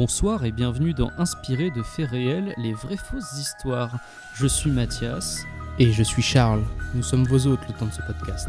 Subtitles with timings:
[0.00, 3.98] Bonsoir et bienvenue dans Inspiré de faits réels, les vraies fausses histoires.
[4.32, 5.44] Je suis Mathias.
[5.78, 6.64] Et je suis Charles.
[6.94, 8.48] Nous sommes vos hôtes le temps de ce podcast.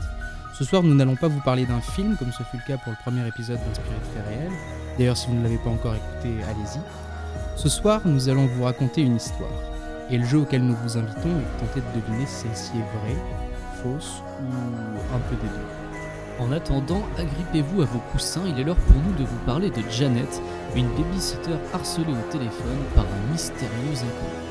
[0.58, 2.94] Ce soir, nous n'allons pas vous parler d'un film comme ce fut le cas pour
[2.94, 4.58] le premier épisode d'Inspiré de faits réels.
[4.98, 6.80] D'ailleurs, si vous ne l'avez pas encore écouté, allez-y.
[7.58, 9.52] Ce soir, nous allons vous raconter une histoire.
[10.10, 12.98] Et le jeu auquel nous vous invitons est de tenter de deviner si celle-ci est
[12.98, 13.22] vraie,
[13.84, 15.81] fausse ou un peu des deux.
[16.42, 19.84] En attendant, agrippez-vous à vos coussins, il est l'heure pour nous de vous parler de
[19.92, 20.42] Janet,
[20.76, 24.42] une babysitter harcelée au téléphone par un mystérieux inconnu.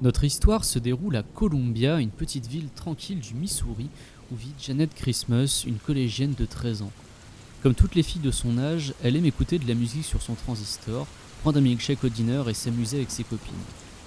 [0.00, 3.90] Notre histoire se déroule à Columbia, une petite ville tranquille du Missouri,
[4.32, 6.92] où vit Janet Christmas, une collégienne de 13 ans.
[7.62, 10.34] Comme toutes les filles de son âge, elle aime écouter de la musique sur son
[10.34, 11.06] transistor,
[11.42, 13.52] prendre un milkshake au dîner et s'amuser avec ses copines.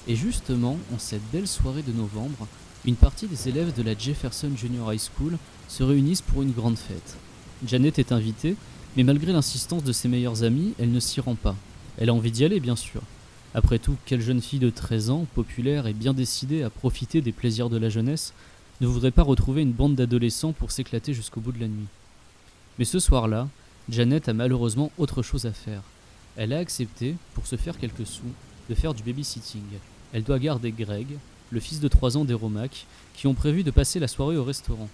[0.08, 2.48] Et justement, en cette belle soirée de novembre,
[2.86, 6.78] une partie des élèves de la Jefferson Junior High School se réunissent pour une grande
[6.78, 7.18] fête.
[7.68, 8.56] Janet est invitée,
[8.96, 11.58] mais malgré l'insistance de ses meilleurs amis, elle ne s'y rend pas.
[11.98, 13.02] Elle a envie d'y aller, bien sûr.
[13.54, 17.34] Après tout, quelle jeune fille de 13 ans, populaire et bien décidée à profiter des
[17.34, 18.34] plaisirs de la jeunesse,
[18.80, 21.88] ne voudrait pas retrouver une bande d'adolescents pour s'éclater jusqu'au bout de la nuit
[22.80, 23.50] Mais ce soir-là,
[23.90, 25.82] Janet a malheureusement autre chose à faire.
[26.38, 28.24] Elle a accepté, pour se faire quelques sous,
[28.70, 29.64] de faire du babysitting.
[30.14, 31.18] Elle doit garder Greg,
[31.52, 34.44] le fils de 3 ans des Romac, qui ont prévu de passer la soirée au
[34.44, 34.90] restaurant.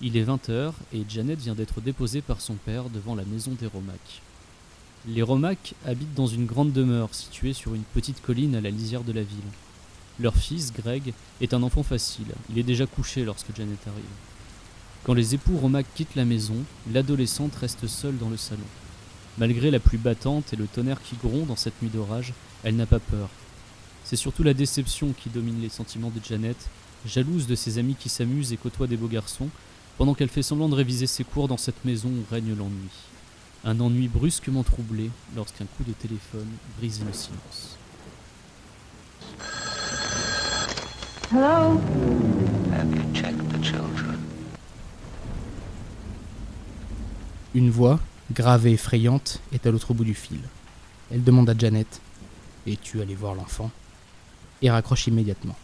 [0.00, 3.66] Il est 20h et Janet vient d'être déposée par son père devant la maison des
[3.66, 4.22] Romac.
[5.08, 9.02] Les Romac habitent dans une grande demeure située sur une petite colline à la lisière
[9.02, 9.38] de la ville.
[10.20, 12.26] Leur fils, Greg, est un enfant facile.
[12.50, 14.04] Il est déjà couché lorsque Janet arrive.
[15.04, 16.56] Quand les époux Romac quittent la maison,
[16.92, 18.60] l'adolescente reste seule dans le salon.
[19.38, 22.32] Malgré la pluie battante et le tonnerre qui gronde en cette nuit d'orage,
[22.64, 23.28] elle n'a pas peur.
[24.02, 26.56] C'est surtout la déception qui domine les sentiments de Janet,
[27.06, 29.48] jalouse de ses amis qui s'amusent et côtoient des beaux garçons,
[29.96, 32.90] pendant qu'elle fait semblant de réviser ses cours dans cette maison où règne l'ennui.
[33.64, 37.78] Un ennui brusquement troublé lorsqu'un coup de téléphone brise le silence.
[41.30, 41.80] Hello?
[42.72, 44.18] Have you checked the children?
[47.54, 48.00] Une voix,
[48.32, 50.40] grave et effrayante, est à l'autre bout du fil.
[51.10, 52.00] Elle demande à Janet
[52.66, 53.70] Es-tu allé voir l'enfant?
[54.60, 55.56] Et raccroche immédiatement.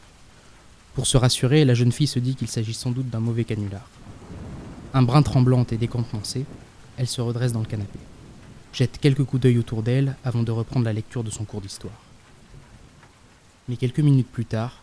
[0.95, 3.87] Pour se rassurer, la jeune fille se dit qu'il s'agit sans doute d'un mauvais canular.
[4.95, 6.47] Un brin tremblante et décontenancée,
[6.97, 7.99] elle se redresse dans le canapé,
[8.73, 12.01] jette quelques coups d'œil autour d'elle avant de reprendre la lecture de son cours d'histoire.
[13.69, 14.83] Mais quelques minutes plus tard,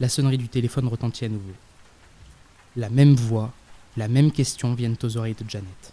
[0.00, 1.52] la sonnerie du téléphone retentit à nouveau.
[2.76, 3.52] La même voix,
[3.96, 5.92] la même question viennent aux oreilles de Janet.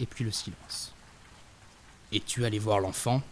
[0.00, 0.92] Et puis le silence.
[2.12, 3.22] Es-tu allé voir l'enfant?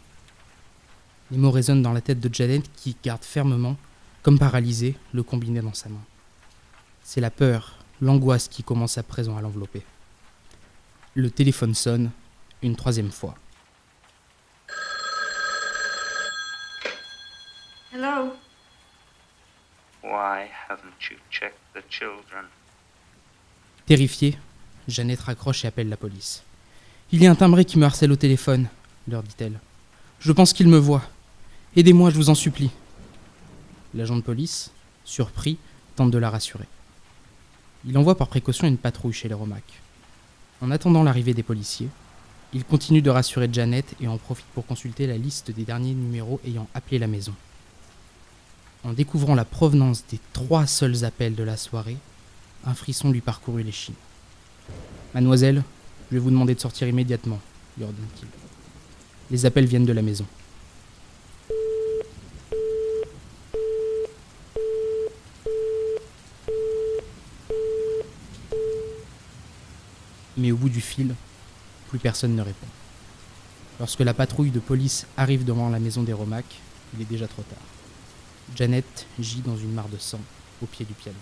[1.30, 3.76] Les mots résonnent dans la tête de Janet qui garde fermement,
[4.22, 6.02] comme paralysée, le combiné dans sa main.
[7.02, 9.82] C'est la peur, l'angoisse qui commence à présent à l'envelopper.
[11.14, 12.10] Le téléphone sonne
[12.62, 13.34] une troisième fois.
[17.92, 18.34] Hello?
[20.02, 22.46] Why haven't you checked the children?
[23.86, 24.38] Terrifiée,
[24.88, 26.42] Jeannette raccroche et appelle la police.
[27.12, 28.68] Il y a un timbré qui me harcèle au téléphone,
[29.08, 29.60] leur dit-elle.
[30.20, 31.02] Je pense qu'il me voit.
[31.76, 32.70] Aidez-moi, je vous en supplie.
[33.94, 34.70] L'agent de police,
[35.04, 35.58] surpris,
[35.96, 36.66] tente de la rassurer.
[37.86, 39.62] Il envoie par précaution une patrouille chez les Romac.
[40.62, 41.88] En attendant l'arrivée des policiers,
[42.54, 46.40] il continue de rassurer Janet et en profite pour consulter la liste des derniers numéros
[46.46, 47.34] ayant appelé la maison.
[48.84, 51.96] En découvrant la provenance des trois seuls appels de la soirée,
[52.64, 53.94] un frisson lui parcourut l'échine.
[55.14, 55.62] Mademoiselle,
[56.10, 57.40] je vais vous demander de sortir immédiatement,
[57.76, 58.28] lui ordonne-t-il.
[59.30, 60.26] Les appels viennent de la maison.
[70.36, 71.14] Mais au bout du fil,
[71.88, 72.66] plus personne ne répond.
[73.80, 76.44] Lorsque la patrouille de police arrive devant la maison des Romac,
[76.94, 77.58] il est déjà trop tard.
[78.54, 80.20] Janet gît dans une mare de sang
[80.62, 81.18] au pied du piano.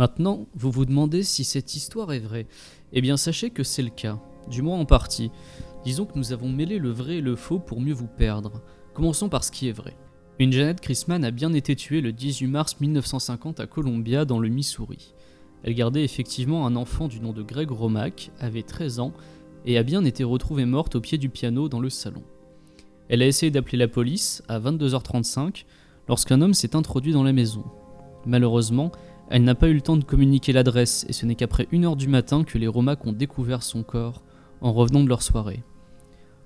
[0.00, 2.46] Maintenant, vous vous demandez si cette histoire est vraie.
[2.94, 4.18] Eh bien, sachez que c'est le cas,
[4.50, 5.30] du moins en partie.
[5.84, 8.62] Disons que nous avons mêlé le vrai et le faux pour mieux vous perdre.
[8.94, 9.94] Commençons par ce qui est vrai.
[10.38, 14.48] Une Janet Chrisman a bien été tuée le 18 mars 1950 à Columbia, dans le
[14.48, 15.12] Missouri.
[15.64, 19.12] Elle gardait effectivement un enfant du nom de Greg Romack, avait 13 ans,
[19.66, 22.22] et a bien été retrouvée morte au pied du piano dans le salon.
[23.10, 25.66] Elle a essayé d'appeler la police à 22h35
[26.08, 27.64] lorsqu'un homme s'est introduit dans la maison.
[28.26, 28.92] Malheureusement,
[29.30, 31.94] Elle n'a pas eu le temps de communiquer l'adresse et ce n'est qu'après une heure
[31.94, 34.24] du matin que les Romacs ont découvert son corps
[34.60, 35.62] en revenant de leur soirée.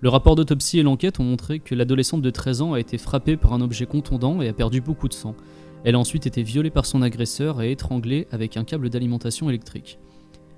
[0.02, 3.38] Le rapport d'autopsie et l'enquête ont montré que l'adolescente de 13 ans a été frappée
[3.38, 5.34] par un objet contondant et a perdu beaucoup de sang.
[5.82, 9.98] Elle a ensuite été violée par son agresseur et étranglée avec un câble d'alimentation électrique.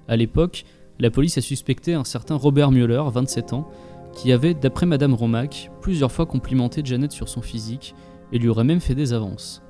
[0.09, 0.65] À l'époque,
[0.99, 3.71] la police a suspecté un certain Robert Mueller, 27 ans,
[4.15, 7.95] qui avait, d'après Madame Romac, plusieurs fois complimenté Janet sur son physique
[8.33, 9.63] et lui aurait même fait des avances.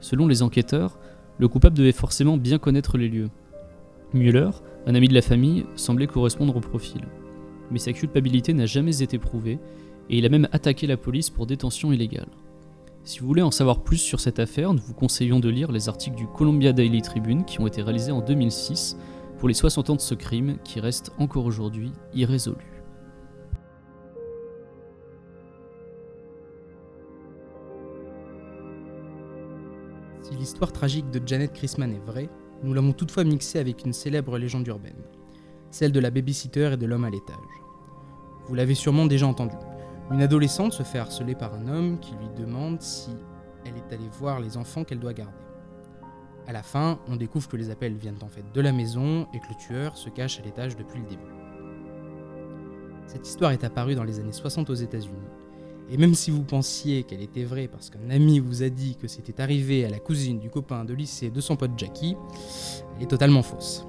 [0.00, 0.98] Selon les enquêteurs,
[1.38, 3.30] le coupable devait forcément bien connaître les lieux.
[4.12, 4.50] Mueller,
[4.86, 7.02] un ami de la famille, semblait correspondre au profil.
[7.70, 9.58] Mais sa culpabilité n'a jamais été prouvée,
[10.10, 12.28] et il a même attaqué la police pour détention illégale.
[13.04, 15.88] Si vous voulez en savoir plus sur cette affaire, nous vous conseillons de lire les
[15.88, 18.98] articles du Columbia Daily Tribune qui ont été réalisés en 2006
[19.38, 22.77] pour les 60 ans de ce crime qui reste encore aujourd'hui irrésolu.
[30.38, 32.30] L'histoire tragique de Janet Chrisman est vraie,
[32.62, 35.02] nous l'avons toutefois mixée avec une célèbre légende urbaine,
[35.70, 37.36] celle de la babysitter et de l'homme à l'étage.
[38.46, 39.56] Vous l'avez sûrement déjà entendu.
[40.10, 43.10] Une adolescente se fait harceler par un homme qui lui demande si
[43.64, 45.34] elle est allée voir les enfants qu'elle doit garder.
[46.46, 49.40] À la fin, on découvre que les appels viennent en fait de la maison et
[49.40, 51.22] que le tueur se cache à l'étage depuis le début.
[53.06, 55.16] Cette histoire est apparue dans les années 60 aux États-Unis.
[55.90, 59.08] Et même si vous pensiez qu'elle était vraie parce qu'un ami vous a dit que
[59.08, 62.14] c'était arrivé à la cousine du copain de lycée de son pote Jackie,
[62.96, 63.86] elle est totalement fausse.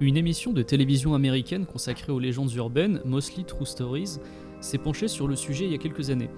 [0.00, 4.18] Une émission de télévision américaine consacrée aux légendes urbaines, Mostly True Stories,
[4.60, 6.30] s'est penchée sur le sujet il y a quelques années.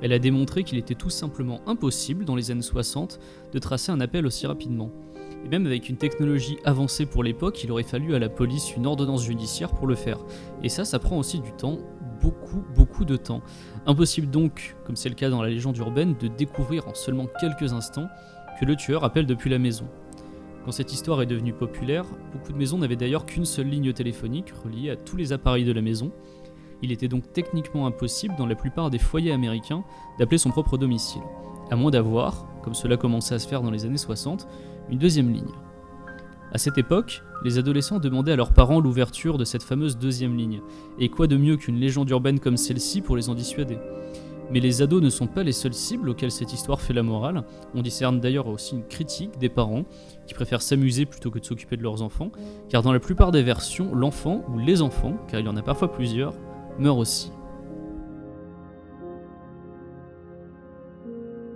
[0.00, 3.18] Elle a démontré qu'il était tout simplement impossible, dans les années 60,
[3.52, 4.92] de tracer un appel aussi rapidement.
[5.44, 8.86] Et même avec une technologie avancée pour l'époque, il aurait fallu à la police une
[8.86, 10.18] ordonnance judiciaire pour le faire.
[10.62, 11.78] Et ça, ça prend aussi du temps,
[12.20, 13.42] beaucoup, beaucoup de temps.
[13.86, 17.72] Impossible donc, comme c'est le cas dans la légende urbaine, de découvrir en seulement quelques
[17.72, 18.08] instants
[18.60, 19.86] que le tueur appelle depuis la maison.
[20.64, 24.52] Quand cette histoire est devenue populaire, beaucoup de maisons n'avaient d'ailleurs qu'une seule ligne téléphonique
[24.64, 26.12] reliée à tous les appareils de la maison.
[26.82, 29.84] Il était donc techniquement impossible dans la plupart des foyers américains
[30.18, 31.22] d'appeler son propre domicile,
[31.70, 34.46] à moins d'avoir, comme cela commençait à se faire dans les années 60,
[34.90, 35.52] une deuxième ligne.
[36.52, 40.60] À cette époque, les adolescents demandaient à leurs parents l'ouverture de cette fameuse deuxième ligne,
[40.98, 43.78] et quoi de mieux qu'une légende urbaine comme celle-ci pour les en dissuader?
[44.50, 47.44] Mais les ados ne sont pas les seules cibles auxquelles cette histoire fait la morale.
[47.74, 49.84] On discerne d'ailleurs aussi une critique des parents
[50.26, 52.32] qui préfèrent s'amuser plutôt que de s'occuper de leurs enfants,
[52.70, 55.62] car dans la plupart des versions, l'enfant ou les enfants, car il y en a
[55.62, 56.32] parfois plusieurs,
[56.78, 57.30] meurent aussi.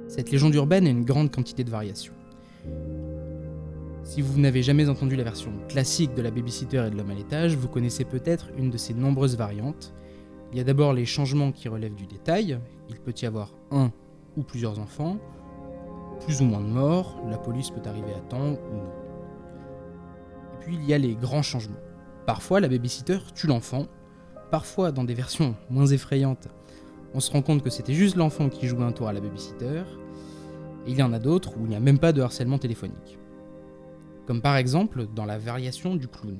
[0.06, 2.12] Cette légende urbaine a une grande quantité de variations.
[4.04, 7.14] Si vous n'avez jamais entendu la version classique de la babysitter et de l'homme à
[7.14, 9.94] l'étage, vous connaissez peut-être une de ses nombreuses variantes.
[10.50, 12.58] Il y a d'abord les changements qui relèvent du détail.
[12.88, 13.92] Il peut y avoir un
[14.36, 15.18] ou plusieurs enfants,
[16.24, 18.90] plus ou moins de morts, la police peut arriver à temps ou non.
[20.54, 21.80] Et puis il y a les grands changements.
[22.26, 23.86] Parfois la babysitter tue l'enfant,
[24.50, 26.48] parfois dans des versions moins effrayantes,
[27.14, 29.82] on se rend compte que c'était juste l'enfant qui jouait un tour à la babysitter,
[30.86, 33.18] et il y en a d'autres où il n'y a même pas de harcèlement téléphonique.
[34.26, 36.38] Comme par exemple dans la variation du clown.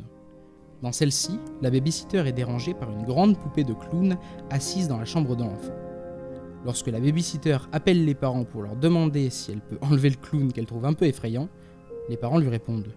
[0.82, 4.16] Dans celle-ci, la babysitter est dérangée par une grande poupée de clown
[4.50, 5.72] assise dans la chambre de l'enfant.
[6.64, 10.52] Lorsque la babysitter appelle les parents pour leur demander si elle peut enlever le clown
[10.52, 11.48] qu'elle trouve un peu effrayant,
[12.08, 12.94] les parents lui répondent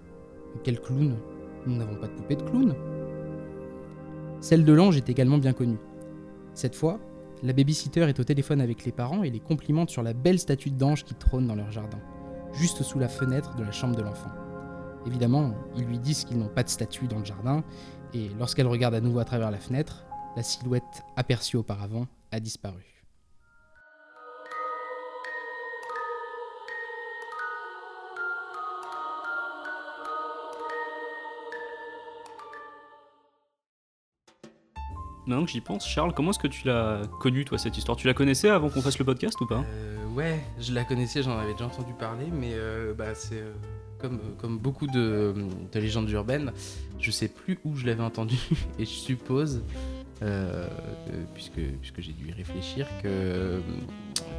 [0.63, 1.15] Quel clown?
[1.65, 2.75] Nous n'avons pas de poupée de clown.
[4.39, 5.79] Celle de l'ange est également bien connue.
[6.53, 6.99] Cette fois,
[7.43, 10.69] la babysitter est au téléphone avec les parents et les complimente sur la belle statue
[10.71, 11.99] d'ange qui trône dans leur jardin,
[12.53, 14.29] juste sous la fenêtre de la chambre de l'enfant.
[15.05, 17.63] Évidemment, ils lui disent qu'ils n'ont pas de statue dans le jardin,
[18.13, 22.95] et lorsqu'elle regarde à nouveau à travers la fenêtre, la silhouette aperçue auparavant a disparu.
[35.27, 37.97] Maintenant que j'y pense, Charles, comment est-ce que tu l'as connue, toi, cette histoire?
[37.97, 39.63] Tu la connaissais avant qu'on fasse le podcast ou pas?
[39.67, 43.53] Euh, ouais, je la connaissais, j'en avais déjà entendu parler, mais euh, bah, c'est euh,
[43.99, 45.33] comme, comme beaucoup de,
[45.71, 46.51] de légendes urbaines,
[46.99, 48.37] je sais plus où je l'avais entendu,
[48.79, 49.61] et je suppose,
[50.21, 50.67] euh,
[51.11, 53.61] euh, puisque, puisque j'ai dû y réfléchir, que,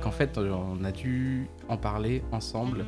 [0.03, 2.85] qu'en fait on a dû en parler ensemble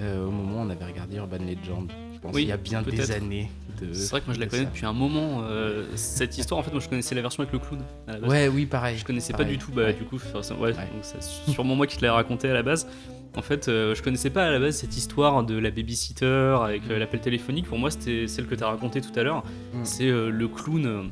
[0.00, 1.90] euh, au moment où on avait regardé Urban Legend.
[2.14, 3.50] Je pense Oui, il y a bien des années.
[3.80, 4.68] De, C'est vrai que moi je la connais ça.
[4.70, 5.42] depuis un moment.
[5.42, 7.82] euh, cette histoire, en fait, moi je connaissais la version avec le clown.
[8.06, 8.30] à la base.
[8.30, 8.96] Ouais, oui, pareil.
[8.96, 9.92] Je connaissais pas du tout, bah Ouais.
[9.92, 10.72] du coup, enfin, ça- ouais, Ouais.
[10.72, 12.86] donc c'est sûrement moi qui te l'ai raconté à la base.
[13.36, 16.82] En fait, euh, je connaissais pas à la base cette histoire de la babysitter avec
[16.90, 17.66] euh, l'appel téléphonique.
[17.66, 19.42] Pour moi, c'était celle que tu as racontée tout à l'heure.
[19.72, 19.78] Mm.
[19.84, 20.86] C'est euh, le clown.
[20.86, 21.02] euh,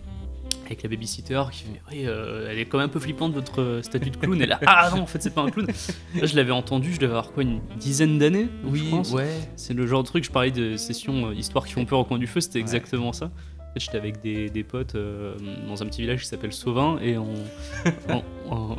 [0.67, 4.11] avec la babysitter qui fait oui elle est quand même un peu flippante votre statue
[4.11, 6.53] de clown et là ah non en fait c'est pas un clown là je l'avais
[6.53, 9.11] entendu je devais avoir quoi une dizaine d'années je pense.
[9.11, 9.27] ouais.
[9.57, 12.19] c'est le genre de truc je parlais de sessions histoires qui font peur au coin
[12.19, 12.62] du feu c'était Ouais.
[12.62, 13.33] exactement ça
[13.77, 15.35] J'étais avec des, des potes euh,
[15.69, 17.35] dans un petit village qui s'appelle Sauvin et on,
[18.09, 18.77] on, on-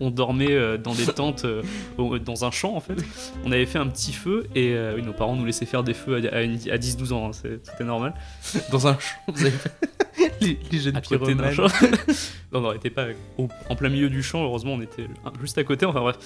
[0.00, 1.62] on dormait euh, dans des tentes euh,
[2.24, 2.94] dans un champ en fait.
[3.44, 5.92] On avait fait un petit feu et euh, oui, nos parents nous laissaient faire des
[5.94, 8.14] feux à, à une- à 10-12 ans, hein, c'était normal.
[8.72, 9.72] Dans un champ, vous avez fait
[10.40, 11.66] les, les jeunes à côté d'un champ.
[12.52, 13.06] non, on n'était pas
[13.38, 15.06] au- en plein milieu du champ, heureusement, on était
[15.40, 15.86] juste à côté.
[15.86, 16.16] Enfin bref.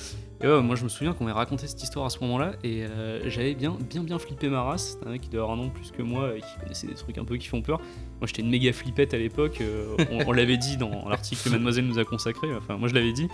[0.43, 2.85] Et ouais, moi, je me souviens qu'on m'ait raconté cette histoire à ce moment-là et
[2.85, 4.91] euh, j'avais bien, bien, bien flippé ma race.
[4.93, 6.95] C'était un mec qui devait avoir un de plus que moi et qui connaissait des
[6.95, 7.79] trucs un peu qui font peur.
[8.21, 9.59] Moi, j'étais une méga flippette à l'époque.
[9.61, 12.49] euh, on on l'avait dit dans l'article que Mademoiselle nous a consacré.
[12.55, 13.29] Enfin, moi, je l'avais dit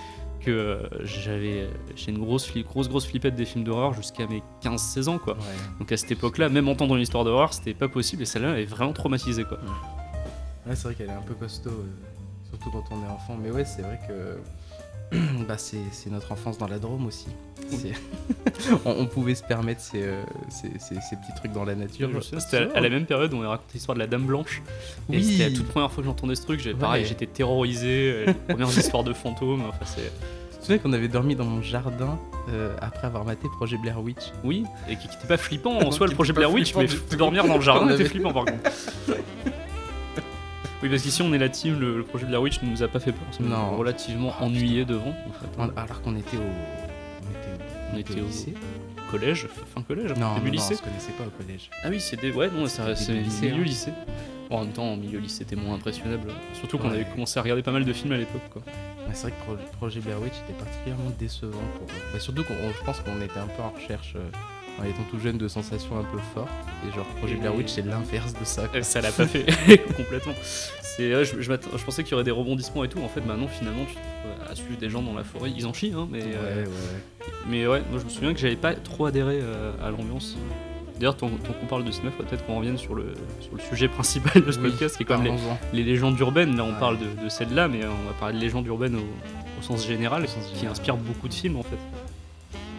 [0.45, 5.09] que euh, j'avais j'étais une grosse, grosse, grosse flippette des films d'horreur jusqu'à mes 15-16
[5.09, 5.35] ans, quoi.
[5.35, 5.41] Ouais.
[5.81, 8.65] Donc à cette époque-là, même entendre une histoire d'horreur, c'était pas possible et celle-là est
[8.67, 9.59] vraiment traumatisée, quoi.
[9.59, 9.65] Ouais,
[10.69, 13.37] c'est vrai qu'elle est un peu costaud, euh, surtout quand on est enfant.
[13.43, 14.39] Mais ouais, c'est vrai que
[15.49, 17.27] bah, c'est notre enfance dans la Drôme aussi.
[18.85, 22.11] On, on pouvait se permettre ces, euh, ces, ces- ces petits trucs dans la nature.
[22.23, 24.61] C'était à- à la même période où on a raconté l'histoire de la Dame Blanche.
[25.11, 25.25] Et Oui.
[25.25, 26.77] c'était la toute première fois que j'entendais ce truc.
[26.79, 27.09] Pareil, Ouais.
[27.09, 28.13] j'étais terrorisé.
[28.13, 29.63] euh, les premières histoires de fantômes.
[29.69, 30.13] Enfin, c'est...
[30.53, 32.19] Tu te souviens qu'on avait dormi dans mon jardin
[32.51, 34.31] euh, après avoir maté Projet Blair Witch?
[34.45, 36.87] Oui, et qui n'était pas flippant en soi, le projet Blair Witch, mais
[37.17, 38.71] dormir dans le jardin était flippant par contre.
[40.83, 42.89] Oui, parce qu'ici on est la team, le, le projet Blair Witch ne nous a
[42.89, 43.23] pas fait peur.
[43.41, 43.77] On Non.
[43.77, 45.11] relativement Ah, ennuyé devant.
[45.11, 45.47] En fait.
[45.59, 46.41] On- Alors qu'on était au.
[46.41, 48.55] On était, On était au lycée
[49.11, 50.75] collège, fin collège, Non, début non, lycée.
[50.75, 51.69] on se connaissait pas au collège.
[51.83, 52.31] Ah oui, c'est des...
[52.31, 53.65] ouais, non, C'était c'est lycée, milieu hein.
[53.65, 53.93] lycée.
[54.49, 56.29] Bon, en même temps, en milieu lycée, c'était moins impressionnable.
[56.55, 56.95] Surtout qu'on Ouais.
[57.01, 58.41] avait commencé à regarder pas mal de films à l'époque.
[58.53, 58.63] Quoi.
[58.63, 61.89] Ouais, c'est vrai que Pro- Projet Blair Witch était particulièrement décevant pour.
[61.89, 64.21] Bah, surtout qu'on je pense qu'on était un peu en recherche, euh,
[64.81, 66.49] en étant tout jeune, de sensations un peu fortes.
[66.89, 68.67] Et genre, Projet Et- Blair Witch, c'est l'inverse de ça.
[68.69, 68.79] quoi.
[68.81, 69.45] Euh, Ça l'a pas fait
[69.97, 70.35] complètement.
[70.43, 73.01] C'est, je, je m'attends- je pensais qu'il y aurait des rebondissements et tout.
[73.01, 75.51] En fait, maintenant, finalement, tu te retrouves à suivre des gens dans la forêt.
[75.57, 76.71] Ils en chient, hein, mais, Ouais, euh, ouais,
[77.49, 80.37] mais ouais, moi je me souviens que j'avais pas trop adhéré euh, à l'ambiance.
[80.99, 83.89] D'ailleurs, tant, qu'on parle de cinéma, faudrait peut-être qu'on revienne sur le, sur le sujet
[83.89, 85.59] principal de ce Oui, podcast, qui est Parlons-en.
[85.73, 86.57] les, les légendes urbaines.
[86.59, 86.79] Là, on Ouais.
[86.79, 89.87] parle de, de celle-là, mais euh, on va parler de légendes urbaines au, au sens
[89.87, 90.73] général, Au sens qui général.
[90.73, 91.79] inspire beaucoup de films en fait.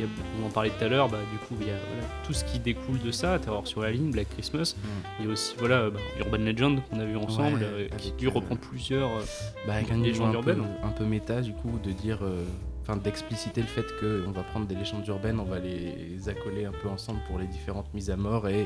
[0.01, 0.09] Il y a-
[0.41, 2.43] on en parlait tout à l'heure, bah, du coup, il y a voilà, tout ce
[2.43, 4.75] qui découle de ça, Terror sur la ligne, Black Christmas.
[5.19, 8.13] Il y a aussi voilà, bah, Urban Legend qu'on a vu ensemble, Ouais, euh, qui
[8.19, 9.09] lui euh, reprend plusieurs.
[9.09, 9.21] euh,
[9.67, 10.63] Bah, légendes urbaines.
[10.83, 12.19] un peu méta, du coup, de dire.
[12.23, 12.43] euh,
[12.83, 16.71] Enfin, d'expliciter le fait qu'on va prendre des légendes urbaines, on va les accoler un
[16.71, 18.65] peu ensemble pour les différentes mises à mort et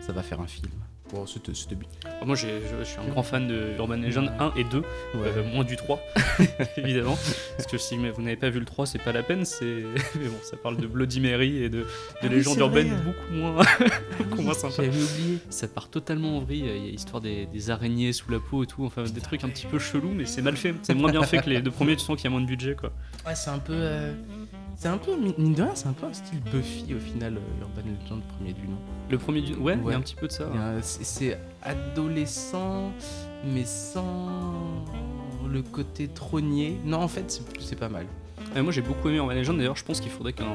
[0.00, 0.70] ça va faire un film.
[1.12, 1.88] Bon, c'était bien.
[2.04, 4.78] Ah, Moi, j'ai- je, je suis un grand fan de Urban Legend 1 et 2,
[4.78, 4.84] Ouais.
[5.16, 6.00] euh, moins du 3,
[6.76, 7.18] évidemment.
[7.56, 9.44] Parce que si vous n'avez pas vu le 3, c'est pas la peine.
[9.44, 9.64] C'est
[10.20, 11.86] mais bon, ça parle de Bloody Mary et de, de
[12.22, 13.64] Ah légendes urbaines beaucoup moins,
[14.18, 14.74] beaucoup moins sympa.
[14.76, 15.38] J'avais oublié.
[15.50, 16.60] Ça part totalement en vrille.
[16.60, 18.84] Il y a l'histoire des, des araignées sous la peau et tout.
[18.84, 20.74] Enfin, des trucs un petit peu chelous, mais c'est mal fait.
[20.82, 21.96] C'est moins bien fait que les deux premiers.
[21.96, 22.92] Tu sens qu'il y a moins de budget, quoi.
[23.26, 23.72] Ouais, c'est un peu.
[23.74, 24.12] euh,
[24.82, 27.60] C'est un peu, mine de rien, c'est un peu un style Buffy au final, euh,
[27.60, 28.78] Urban Legend, premier du nom.
[29.10, 29.52] Le premier du.
[29.56, 29.92] Ouais, il y Ouais.
[29.92, 30.46] a un petit peu de ça.
[30.80, 32.90] C'est adolescent,
[33.44, 34.30] mais sans
[35.46, 36.80] le côté trônier.
[36.86, 38.06] Non, en fait, c'est- pas mal.
[38.56, 40.46] Moi j'ai beaucoup aimé Urban Legend d'ailleurs je pense qu'il faudrait qu'un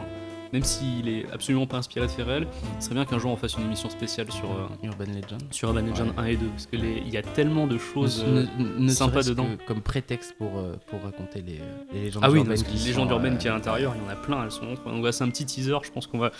[0.53, 2.47] même s'il est absolument pas inspiré de réels
[2.79, 5.41] ce serait bien qu'un jour on fasse une émission spéciale sur, euh, Urban Legend.
[5.51, 6.13] sur Urban Legend Ouais.
[6.17, 8.79] 1 et 2 parce que les- il y a tellement de choses ne, euh, ne-
[8.85, 9.47] ne sympas dedans.
[9.67, 11.59] comme prétexte pour, euh, pour raconter les,
[11.93, 12.61] les légendes ah oui urbaines.
[12.61, 14.51] que qui les légendes urbaines qui est à l'intérieur il y en a plein elles
[14.51, 16.31] sont donc voilà, c'est un petit teaser je pense qu'on va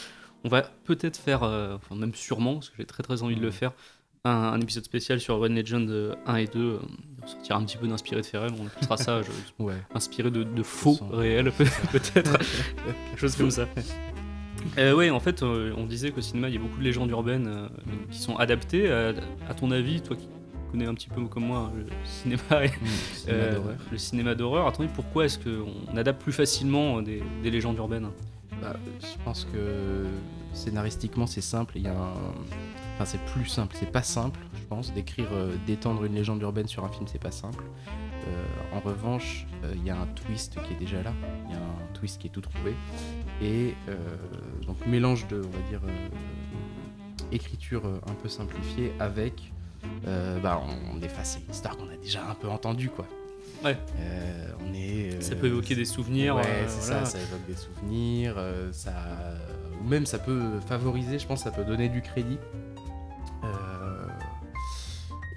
[0.44, 3.48] on va peut-être faire enfin même sûrement parce que j'ai très très envie de le
[3.48, 3.54] Mhm.
[3.54, 3.72] faire
[4.26, 6.78] un, un épisode spécial sur Urban Legend euh, 1 et 2 euh,
[7.24, 9.32] on sortira un petit peu d'inspiré de réels on fera ça je-
[9.64, 9.74] Ouais.
[9.94, 11.10] inspiré de, de faux façon.
[11.10, 11.52] réels
[11.92, 13.68] peut-être quelque chose comme ça.
[14.80, 17.12] Euh, ouais, en fait, euh, on disait qu'au cinéma, il y a beaucoup de légendes
[17.12, 17.68] urbaines euh,
[18.10, 18.92] qui sont adaptées.
[18.92, 19.10] À,
[19.48, 20.28] à ton avis, toi qui
[20.72, 23.76] connais un petit peu comme moi le cinéma et Mm, cinéma euh, d'horreur.
[23.92, 28.08] le cinéma d'horreur, attendez, pourquoi est-ce qu'on adapte plus facilement des, des légendes urbaines?
[28.60, 30.06] Bah, je pense que
[30.54, 31.74] scénaristiquement c'est simple.
[31.76, 32.14] Il y a un...
[32.96, 33.76] Enfin, c'est plus simple.
[33.78, 37.22] C'est pas simple, je pense, d'écrire, euh, d'étendre une légende urbaine sur un film, c'est
[37.22, 37.64] pas simple.
[38.28, 41.12] Euh, en revanche, euh, il y a un twist qui est déjà là.
[41.46, 42.74] Il y a un twist qui est tout trouvé.
[43.42, 43.98] Et euh,
[44.66, 49.52] donc mélange de, on va dire, euh, écriture euh, un peu simplifiée avec,
[50.08, 50.62] euh, bah,
[50.94, 53.06] on efface une histoire qu'on a déjà un peu entendue, quoi.
[53.64, 53.78] Ouais.
[54.00, 55.22] Euh, on est.
[55.22, 56.36] Ça euh, peut évoquer des souvenirs.
[56.38, 57.06] Ouais, euh, c'est voilà.
[57.06, 58.94] ça, ça évoque des souvenirs, euh, ça,
[59.82, 62.38] ou même ça peut favoriser, je pense, ça peut donner du crédit.
[63.46, 64.08] Euh,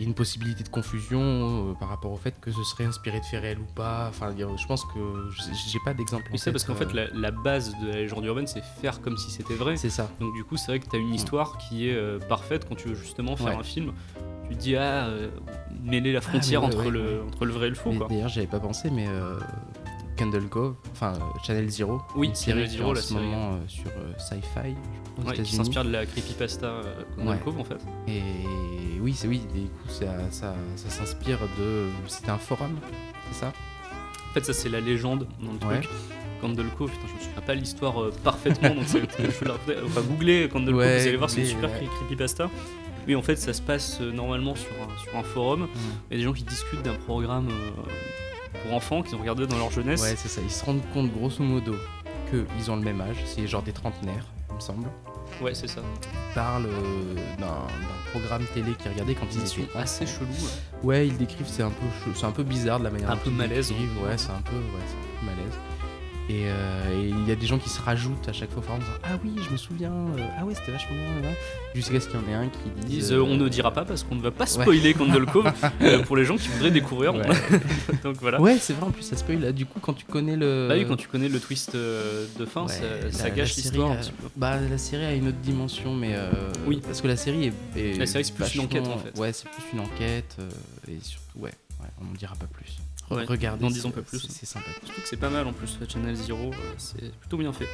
[0.00, 3.24] et une possibilité de confusion euh, par rapport au fait que ce serait inspiré de
[3.24, 4.06] faits réels ou pas.
[4.08, 5.28] Enfin, je pense que
[5.72, 6.22] j'ai pas d'exemple.
[6.32, 9.00] Oui, c'est parce qu'en fait, euh, la, la base de la légende urbaine, c'est faire
[9.00, 9.76] comme si c'était vrai.
[9.76, 10.08] c'est ça.
[10.20, 12.76] Donc du coup, c'est vrai que tu as une histoire qui est euh, parfaite quand
[12.76, 13.56] tu veux justement faire Ouais.
[13.56, 13.92] un film.
[14.48, 15.30] tu te dis, ah, euh,
[15.82, 17.20] mêler la frontière mais ouais, entre, ouais, le, ouais.
[17.26, 17.90] entre le vrai et le faux.
[17.90, 18.06] Mais.
[18.08, 19.36] D'ailleurs, j'avais pas pensé, mais euh,
[20.18, 23.24] Candle Cove, enfin euh, Channel Zero, Oui, une série Channel Zero, en la ce série.
[23.24, 24.40] moment euh, sur euh, Sci-Fi,
[25.16, 27.38] je crois, Ouais, qui s'inspire de la creepypasta euh, Condon Ouais.
[27.44, 27.78] Cove en fait.
[28.08, 28.22] Et
[29.00, 31.86] oui, c'est oui, et du coup, ça, ça, ça s'inspire de.
[32.06, 32.76] C'était un forum,
[33.30, 33.52] c'est ça?
[34.30, 35.80] En fait, ça c'est la légende dans le Ouais.
[35.80, 35.90] truc.
[36.40, 39.84] Candle Cove, putain, je me souviens pas l'histoire parfaitement, donc c'est- je vais la.
[39.84, 42.48] Enfin, googlez Candle Cove, vous allez voir, c'est une super creepypasta.
[43.06, 45.66] Oui, en fait, ça se passe normalement sur un, sur un forum.
[46.10, 47.48] Il y a des gens qui discutent d'un programme
[48.62, 50.02] pour enfants qu'ils ont regardé dans leur jeunesse.
[50.02, 50.40] Ouais, c'est ça.
[50.42, 51.74] Ils se rendent compte, grosso modo,
[52.30, 53.16] qu'ils ont le même âge.
[53.26, 54.86] C'est genre des trentenaires, il me semble.
[55.42, 55.80] Ouais, c'est ça.
[56.30, 57.66] Ils parlent euh, d'un
[58.12, 60.26] programme télé qu'ils regardaient quand ils C'est étaient assez chelou.
[60.26, 60.82] ouais.
[60.82, 63.20] Ouais, ils décrivent, c'est un peu, c'est un peu bizarre de la manière Un dont
[63.24, 63.90] peu ils malaise, décrivent.
[64.02, 64.06] hein.
[64.08, 65.58] Ouais, c'est un peu, ouais, c'est un peu malaise.
[66.30, 68.78] Et euh, et il y a des gens qui se rajoutent à chaque fois en
[68.78, 71.30] disant Ah oui, je me souviens, euh, ah ouais, c'était vachement bien.
[71.74, 74.02] Jusqu'à ce qu'il y en ait un qui dise euh, on ne dira pas parce
[74.02, 75.50] qu'on ne va pas spoiler Candle Cove
[76.06, 77.14] pour les gens qui voudraient découvrir.
[78.04, 78.40] Donc voilà.
[78.40, 79.40] Ouais, c'est vrai, en plus, ça spoil.
[79.40, 80.66] Là, du coup, quand tu connais le.
[80.68, 83.96] Bah oui, quand tu connais le twist de fin, ça, gâche l'histoire.
[84.36, 86.10] Bah, la série a une autre dimension, mais.
[86.12, 86.30] euh,
[86.66, 86.80] Oui.
[86.84, 87.98] Parce que la série est.
[87.98, 89.18] La série, c'est plus une enquête, en fait.
[89.18, 90.36] Ouais, c'est plus une enquête.
[90.88, 92.76] et surtout, ouais, ouais on n'en dira pas plus.
[93.10, 93.62] Ouais, Regardez.
[93.64, 94.18] n'en disons pas plus.
[94.20, 94.82] c'est- C'est sympathique.
[94.84, 97.66] Surtout que c'est pas mal en plus, Channel Zero, euh, c'est plutôt bien fait.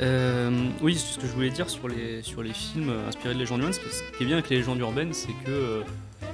[0.00, 0.50] Euh,
[0.82, 3.38] oui, c'est ce que je voulais dire sur les, sur les films euh, inspirés de
[3.38, 3.72] légendes urbaines.
[3.74, 5.80] Ce qui est bien avec les légendes urbaines, c'est que euh,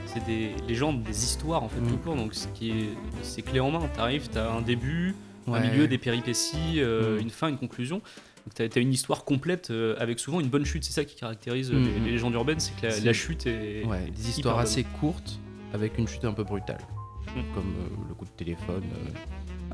[0.07, 1.89] c'est des légendes, des histoires en fait Mm.
[1.89, 2.17] tout court.
[2.17, 2.89] Donc ce qui est,
[3.23, 3.89] c'est clé en main.
[3.97, 5.15] T'arrives, t'as un début,
[5.47, 7.21] un milieu, des péripéties, euh, Mm.
[7.23, 7.97] une fin, une conclusion.
[8.47, 10.85] Donc t'as as une histoire complète avec souvent une bonne chute.
[10.85, 12.05] C'est ça qui caractérise Mm, les, mm.
[12.05, 15.39] les légendes urbaines, c'est que la, chute est Ouais, des histoires assez courtes
[15.73, 16.79] avec une chute un peu brutale.
[17.35, 17.41] Mm.
[17.55, 18.85] Comme euh, le coup de téléphone.
[18.95, 19.11] euh,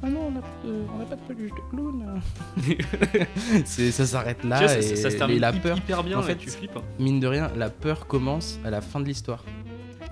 [0.03, 2.21] Ah non, on n'a pas, de- on n'a pas de peluche de clown.
[3.65, 5.77] C'est- ça s'arrête là Tu vois, ça, et, ça- ça se et termine la peur,
[5.79, 6.19] hyper bien.
[6.19, 6.79] en fait, tu flippes.
[6.99, 9.45] mine de rien, la peur commence à la fin de l'histoire.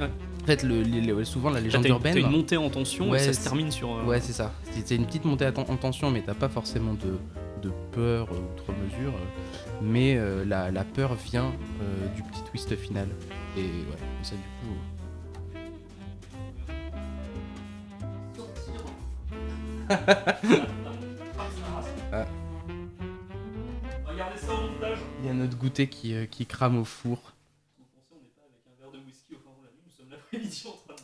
[0.01, 0.09] Ouais.
[0.43, 2.15] En fait, le, souvent la légende une, urbaine.
[2.15, 3.91] t'as une montée en tension Ouais, et ça se termine sur.
[3.97, 4.53] euh, Ouais, c'est ça.
[4.85, 7.19] C'est une petite montée en tension, mais t'as pas forcément de,
[7.63, 9.13] de peur euh, outre mesure.
[9.13, 13.09] euh, Mais euh, la, la peur vient euh, du petit twist final.
[13.59, 14.75] Et ouais, ça du coup.
[19.91, 20.37] Ah.
[24.07, 24.99] Regardez ça au montage.
[25.21, 27.33] Il y a notre goûter qui, euh, qui crame au four.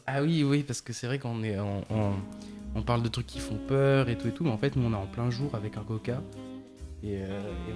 [0.07, 1.57] Ah oui, oui, parce que c'est vrai qu'on est
[2.77, 4.85] on parle de trucs qui font peur et tout et tout, mais en fait, nous,
[4.87, 6.21] on est en plein jour avec un coca.
[7.05, 7.73] Et, euh, et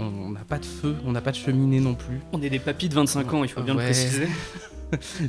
[0.00, 2.20] on- n'a pas de feu, on n'a pas de cheminée non plus.
[2.32, 3.82] On est des papis de 25 ans, il faut bien Ouais.
[3.82, 4.28] le préciser.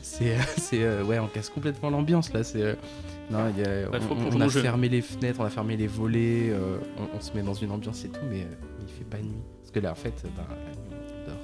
[0.04, 2.43] C'est, euh, c'est, euh, ouais, on casse complètement l'ambiance là.
[2.43, 2.78] C'est,
[3.31, 5.88] non, il y a- Bah, on, qu'on a fermé les fenêtres, on a fermé les
[5.88, 8.55] volets, euh, on, on se met dans une ambiance et tout, mais euh,
[8.88, 9.41] il fait pas nuit.
[9.62, 11.38] Parce que là, en fait, ben, la nuit, on dort.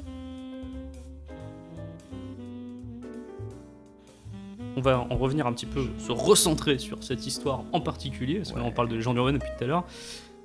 [4.78, 8.52] On va en revenir un petit peu, se recentrer sur cette histoire en particulier, parce
[8.52, 8.70] que là Ouais.
[8.70, 9.84] on parle de légendes urbaines depuis tout à l'heure.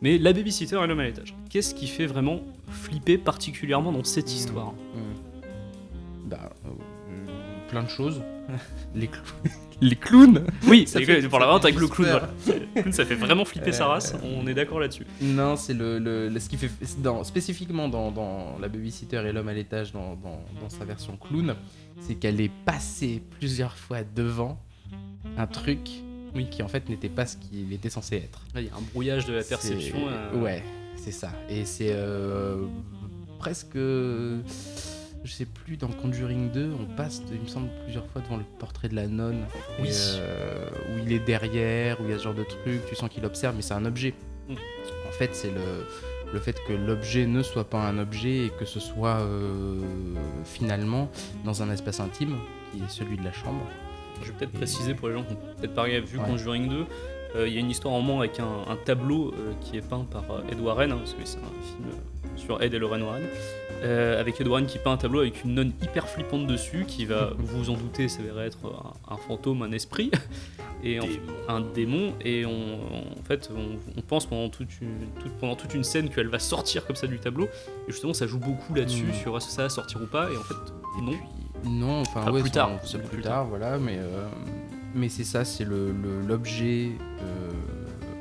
[0.03, 1.35] Mais la babysitter et l'homme à l'étage.
[1.51, 4.75] Qu'est-ce qui fait vraiment flipper particulièrement dans cette histoire?
[7.75, 8.23] Plein de choses.
[8.95, 12.09] les, clou- les clowns Oui, Ça c'est fait- vraiment ça fait avec le clown.
[12.09, 12.29] super.
[12.47, 12.61] voilà.
[12.77, 15.07] Le clown, ça fait vraiment flipper sa Euh, race, on est d'accord là-dessus.
[15.21, 19.33] Non, c'est le, le- le- ce qui fait dans, spécifiquement dans, dans la babysitter et
[19.33, 21.55] l'homme à l'étage dans, dans- dans sa version clown,
[22.01, 24.59] c'est qu'elle est passée plusieurs fois devant
[25.37, 25.81] un truc
[26.35, 26.47] Oui.
[26.51, 28.43] qui en fait n'était pas ce qu'il était censé être.
[28.55, 29.97] Il y a un brouillage de la perception.
[30.09, 30.63] euh, Ouais,
[30.97, 31.33] c'est ça.
[31.49, 32.67] Et c'est euh,
[33.39, 33.77] presque.
[35.25, 38.45] Je sais plus, dans Conjuring 2, on passe, il me semble, plusieurs fois devant le
[38.59, 39.45] portrait de la nonne.
[39.81, 39.89] Oui.
[39.93, 43.09] Euh, où il est derrière, où il y a ce genre de truc, tu sens
[43.09, 44.13] qu'il observe, mais c'est un objet.
[44.49, 44.53] Mm.
[45.09, 45.87] En fait, c'est le,
[46.33, 49.81] le fait que l'objet ne soit pas un objet et que ce soit euh,
[50.45, 51.11] finalement
[51.45, 52.37] dans un espace intime,
[52.73, 53.63] qui est celui de la chambre.
[54.23, 56.25] Je vais peut-être préciser pour les gens qui ont peut-être pas vu Ouais.
[56.27, 56.87] Conjuring 2.
[57.37, 59.89] euh, Il y a une histoire en moment avec un, un tableau euh, qui est
[59.89, 61.89] peint par Ed Warren, hein, parce que c'est un film
[62.37, 63.23] sur Ed et Lorraine Warren,
[63.83, 67.05] euh, avec Ed Warren qui peint un tableau avec une nonne hyper flippante dessus, qui
[67.05, 68.59] va, vous vous en doutez, s'avérer être
[69.09, 70.11] un, un fantôme, un esprit,
[70.85, 71.07] et en-
[71.49, 72.51] un démon, et on,
[73.19, 76.39] en fait, on, on pense pendant toute, une, toute- pendant toute une scène qu'elle va
[76.39, 79.15] sortir comme ça du tableau, et justement, ça joue beaucoup là-dessus, Mm.
[79.15, 80.55] sur est-ce que ça va sortir ou pas, et en fait,
[81.03, 81.13] non.
[81.63, 83.33] Puis, non, enfin, Enfin, ouais, plus tard, plus plus tard.
[83.33, 84.27] tard, voilà, mais, euh,
[84.95, 86.91] mais c'est ça, c'est le- le- l'objet
[87.23, 87.51] euh,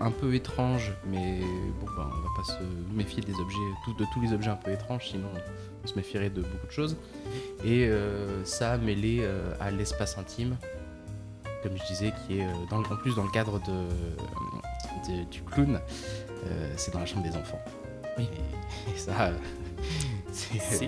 [0.01, 1.39] un peu étrange, mais
[1.81, 4.71] bon, ben, on va se méfier des objets, tout- de tous les objets un peu
[4.71, 5.27] étranges, sinon
[5.83, 6.97] on se méfierait de beaucoup de choses.
[7.63, 10.57] Et euh, ça mêlé euh, à l'espace intime,
[11.63, 15.23] comme je disais, qui est euh, dans, le- en plus dans le cadre de, de-
[15.29, 15.79] du clown,
[16.75, 17.59] c'est dans la chambre des enfants.
[18.17, 18.27] Oui,
[18.93, 19.31] et ça.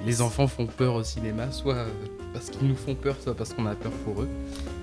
[0.05, 1.87] Les enfants font peur au cinéma, soit euh,
[2.33, 4.29] parce qu'ils nous font peur, soit parce qu'on a peur pour eux.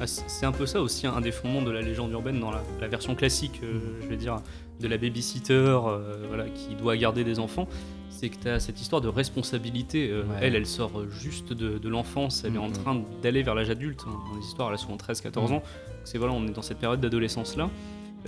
[0.01, 2.63] Ah, C'est un peu ça aussi, un des fondements de la légende urbaine dans la,
[2.81, 4.41] la version classique, euh, je vais dire,
[4.81, 7.69] de la babysitter euh, voilà, qui doit garder des enfants.
[8.11, 10.09] C'est que tu as cette histoire de responsabilité.
[10.11, 10.37] euh, Ouais.
[10.43, 12.73] Elle, elle sort juste de, de l'enfance, elle est en Mhm.
[12.73, 14.05] train d'aller vers l'âge adulte.
[14.05, 15.57] Dans les histoires, elle a souvent 13-14 Mhm.
[15.57, 15.63] ans.
[16.05, 17.69] C'est voilà, on est dans cette période d'adolescence-là.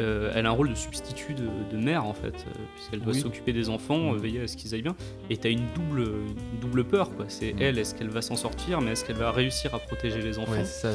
[0.01, 3.13] Euh, elle a un rôle de substitut de, de mère en fait, euh, puisqu'elle doit
[3.13, 3.21] Oui.
[3.21, 4.97] s'occuper des enfants, euh, veiller à ce qu'ils aillent bien.
[5.31, 7.15] Et tu as une double, une double peur.
[7.15, 7.27] quoi.
[7.29, 10.39] C'est elle, est-ce qu'elle va s'en sortir, mais est-ce qu'elle va réussir à protéger les
[10.39, 10.93] enfants Ouais, c'est ça.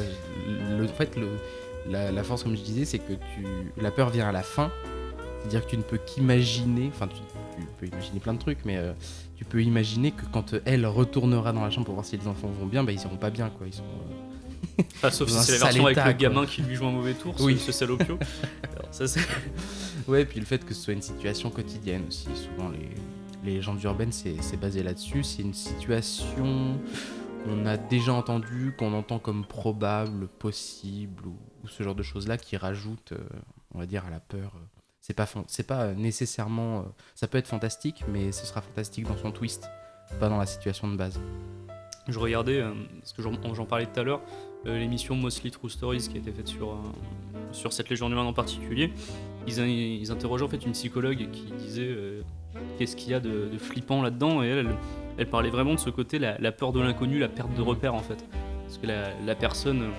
[0.78, 1.28] Le, en fait, le,
[1.88, 3.46] la, la force, comme je disais, c'est que tu,
[3.80, 4.70] la peur vient à la fin.
[5.40, 7.14] C'est-à-dire que tu ne peux qu'imaginer, enfin, tu,
[7.58, 8.92] tu peux imaginer plein de trucs, mais euh,
[9.36, 12.48] tu peux imaginer que quand elle retournera dans la chambre pour voir si les enfants
[12.60, 13.66] vont bien, bah, ils iront pas bien, quoi.
[13.66, 13.82] Ils sont,
[14.96, 16.12] Enfin, sauf si c'est la version avec le quoi.
[16.12, 17.58] gamin qui lui joue un mauvais tour, Oui.
[17.58, 18.18] ce, salopio.
[18.72, 19.20] Alors, ça, c'est-
[20.08, 22.28] Ouais, puis le fait que ce soit une situation quotidienne aussi.
[22.34, 22.88] Souvent, les,
[23.44, 25.22] les légendes urbaines, c'est c'est basé là-dessus.
[25.22, 26.78] C'est une situation
[27.44, 32.36] qu'on a déjà entendue, qu'on entend comme probable, possible, ou, ou ce genre de choses-là
[32.36, 33.18] qui rajoutent, euh,
[33.74, 34.52] on va dire, à la peur.
[35.00, 36.80] C'est pas, fan- c'est pas nécessairement.
[36.80, 36.82] euh,
[37.14, 39.68] ça peut être fantastique, mais ce sera fantastique dans son twist,
[40.18, 41.18] pas dans la situation de base.
[42.08, 44.20] Je regardais, euh, parce que j'en j'en parlais tout à l'heure,
[44.64, 46.76] l'émission Mostly True Stories qui a été faite sur, euh,
[47.52, 48.92] sur cette légende humaine en particulier.
[49.46, 52.22] Ils, ils interrogeaient en fait une psychologue qui disait euh,
[52.78, 54.76] qu'est-ce qu'il y a de, flippant là-dedans, et elle,
[55.18, 58.00] elle, parlait vraiment de ce côté, la, peur de l'inconnu, la perte de repère en
[58.02, 58.24] fait.
[58.66, 59.90] Parce que la, la personne, euh,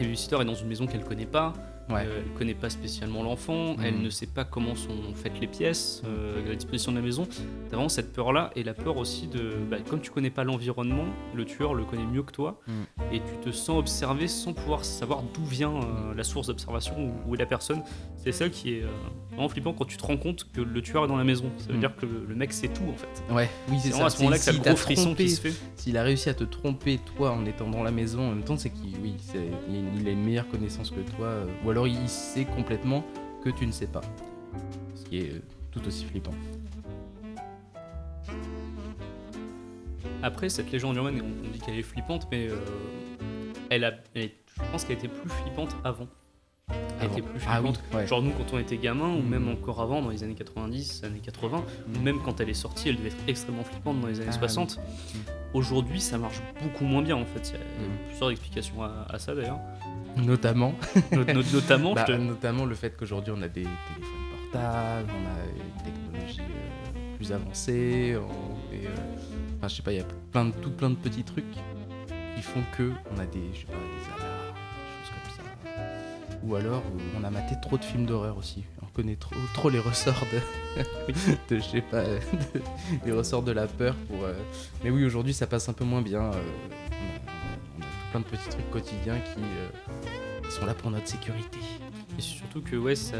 [0.00, 1.52] le visiteur est dans une maison qu'elle connaît pas,
[1.90, 2.04] Ouais.
[2.06, 4.02] Euh, elle connaît pas spécialement l'enfant, elle Mhm.
[4.02, 7.26] ne sait pas comment sont faites les pièces euh, la disposition de la maison.
[7.70, 11.04] T'as vraiment cette peur-là et la peur aussi de, bah, comme tu connais pas l'environnement,
[11.34, 12.74] le tueur le connaît mieux que toi Mhm.
[13.12, 17.12] et tu te sens observé sans pouvoir savoir d'où vient euh, la source d'observation ou
[17.30, 17.82] où est la personne.
[18.30, 18.88] C'est ça qui est euh,
[19.30, 21.50] vraiment flippant quand tu te rends compte que le tueur est dans la maison.
[21.56, 21.80] Ça veut Mhm.
[21.80, 23.32] dire que le, le mec sait tout en fait.
[23.32, 24.04] Ouais, oui, C'est ça.
[24.04, 25.54] à ce moment-là que s'il gros frisson trompé, qui se fait.
[25.76, 28.58] S'il a réussi à te tromper, toi, en étant dans la maison, en même temps,
[28.58, 29.38] c'est qu'il oui, c'est-
[29.70, 31.26] il a une- meilleure connaissance que toi.
[31.26, 33.02] euh, ou alors il sait complètement
[33.42, 34.02] que tu ne sais pas.
[34.94, 36.34] Ce qui est euh, tout aussi flippant.
[40.22, 42.56] Après, cette légende urbaine, on, on dit qu'elle est flippante, mais euh,
[43.70, 46.08] elle a, elle est- je pense qu'elle était plus flippante avant.
[47.00, 47.16] Elle Avant.
[47.18, 47.80] était plus Ah oui, flippante.
[47.94, 48.06] ouais.
[48.06, 51.20] Genre nous, quand on était gamin, ou même encore avant, dans les années 90, années
[51.20, 51.62] 80,
[51.96, 54.38] ou même quand elle est sortie, elle devait être extrêmement flippante dans les années Ah
[54.38, 54.78] 60.
[55.14, 55.20] oui.
[55.54, 57.52] Aujourd'hui, ça marche beaucoup moins bien en fait.
[57.54, 58.08] Il y a Mm.
[58.08, 59.58] plusieurs explications à, à ça d'ailleurs.
[60.16, 60.74] Notamment,
[61.12, 65.26] Not- not- notamment, bah, te- notamment le fait qu'aujourd'hui on a des téléphones portables, on
[65.26, 68.88] a une technologie euh, plus avancée, on- euh,
[69.58, 71.44] enfin, je sais pas, il y a plein de, tout plein de petits trucs
[72.36, 74.17] qui font que on a des, je sais pas, des.
[76.48, 78.64] Ou alors euh, on a maté trop de films d'horreur aussi.
[78.82, 80.82] On connaît trop, trop les ressorts de,
[81.50, 82.18] de je sais pas, de-
[83.04, 83.94] les ressorts de la peur.
[84.08, 84.32] Pour, euh,
[84.82, 86.22] Mais oui, aujourd'hui ça passe un peu moins bien.
[86.22, 86.32] euh,
[86.90, 87.18] on, a,
[87.78, 89.68] on a- on a tout plein de petits trucs quotidiens qui, euh,
[90.48, 91.58] qui sont là pour notre sécurité.
[92.18, 93.16] Et surtout que ouais, ça...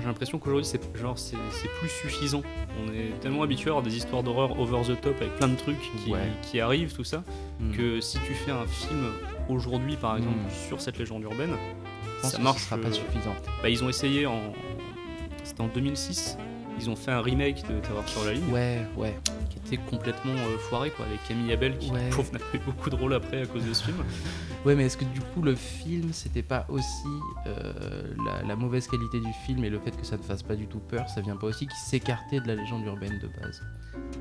[0.00, 2.42] j'ai l'impression qu'aujourd'hui c'est genre c'est c'est plus suffisant.
[2.84, 5.56] On est tellement habitué à avoir des histoires d'horreur over the top avec plein de
[5.56, 6.26] trucs qui, Ouais.
[6.42, 7.22] qui arrivent, tout ça,
[7.60, 7.72] Mm.
[7.76, 9.12] que si tu fais un film
[9.48, 10.68] aujourd'hui par exemple Mm.
[10.68, 11.54] sur cette légende urbaine,
[12.22, 12.58] pense ça que marche.
[12.62, 13.34] Ce sera pas suffisant.
[13.62, 14.40] bah, ils ont essayé en
[15.44, 16.36] c'était en 2006.
[16.80, 19.14] Ils ont fait un remake de Terreur sur la ligne Ouais, ouais.
[19.50, 22.08] qui était complètement euh, foiré quoi avec Camille Abel qui Ouais.
[22.10, 23.96] pauvre, n'a eu beaucoup de rôle après à cause de ce film.
[24.64, 27.08] Ouais, mais est-ce que du coup le film c'était pas aussi
[27.48, 30.54] euh, la, la mauvaise qualité du film et le fait que ça ne fasse pas
[30.54, 33.60] du tout peur, ça vient pas aussi qu'il s'écartait de la légende urbaine de base?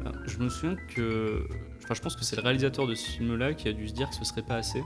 [0.04, 1.48] Ah, Je me souviens que
[1.84, 3.94] enfin je pense que c'est le réalisateur de ce film là qui a dû se
[3.94, 4.82] dire que ce serait pas assez.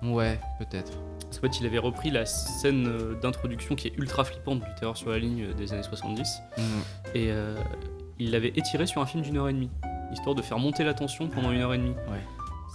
[0.00, 0.92] Ouais, peut-être.
[1.32, 4.96] Qu'en fait, il avait repris la scène euh, d'introduction qui est ultra flippante du Terreur
[4.96, 6.40] sur la ligne euh, des années 70
[7.14, 7.54] et euh,
[8.18, 9.70] il l'avait étiré sur un film d'une heure et demie,
[10.12, 11.94] histoire de faire monter la tension pendant une heure et demie.
[12.10, 12.20] Ouais.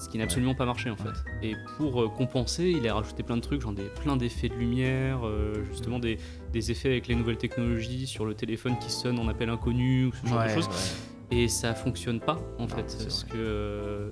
[0.02, 1.14] Ce qui n'a absolument pas marché en fait.
[1.42, 4.54] Et pour euh, compenser, il a rajouté plein de trucs, genre des, plein d'effets de
[4.56, 6.18] lumière, euh, justement des,
[6.52, 10.12] des effets avec les nouvelles technologies sur le téléphone qui sonne en appel inconnu ou
[10.14, 10.70] ce genre de choses.
[11.32, 13.38] Et ça fonctionne pas en Non, fait, parce vrai.
[13.38, 14.12] que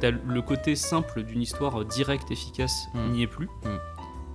[0.00, 3.10] t'as le côté simple d'une histoire directe, efficace, Mm.
[3.12, 3.46] n'y est plus.
[3.64, 3.68] Mm.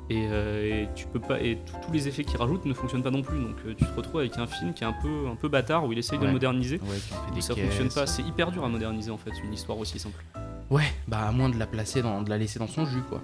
[0.09, 3.09] Et, euh, et tu peux pas, et tous- les effets qu'il rajoute ne fonctionnent pas
[3.11, 3.39] non plus.
[3.39, 5.85] Donc euh, tu te retrouves avec un film qui est un peu, un peu bâtard
[5.85, 6.79] où il essaye de le moderniser.
[6.83, 6.99] Ouais,
[7.33, 7.93] des ça fonctionne caisses.
[7.95, 8.05] pas.
[8.07, 10.21] C'est hyper dur à moderniser en fait une histoire aussi simple.
[10.69, 13.21] Ouais, bah à moins de la placer dans, de la laisser dans son jus quoi.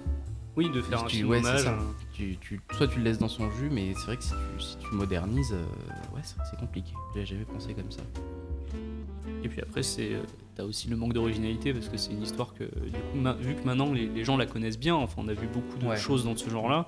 [0.56, 1.62] Oui, de faire un Tu- film ouais, hommage.
[1.64, 1.70] ça.
[1.70, 1.78] euh,
[2.14, 4.62] Tu, tu, soit tu le laisses dans son jus, mais c'est vrai que si tu,
[4.62, 6.92] si tu modernises, euh, ouais, c'est compliqué.
[7.14, 8.02] J'avais jamais pensé comme ça.
[9.44, 10.12] Et puis après, c'est,
[10.60, 13.64] t'as aussi le manque d'originalité parce que c'est une histoire que, du coup, vu que
[13.64, 15.96] maintenant les, les gens la connaissent bien, enfin, on a vu beaucoup de Ouais.
[15.96, 16.86] choses dans ce genre-là,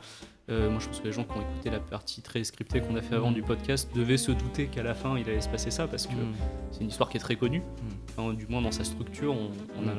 [0.51, 2.97] Euh, moi, je pense que les gens qui ont écouté la partie très scriptée qu'on
[2.97, 3.35] a fait avant Mm.
[3.35, 6.13] du podcast devaient se douter qu'à la fin, il allait se passer ça parce que
[6.15, 6.35] Mm.
[6.73, 7.63] c'est une histoire qui est très connue.
[8.11, 9.95] Enfin, du moins dans sa structure, on, on a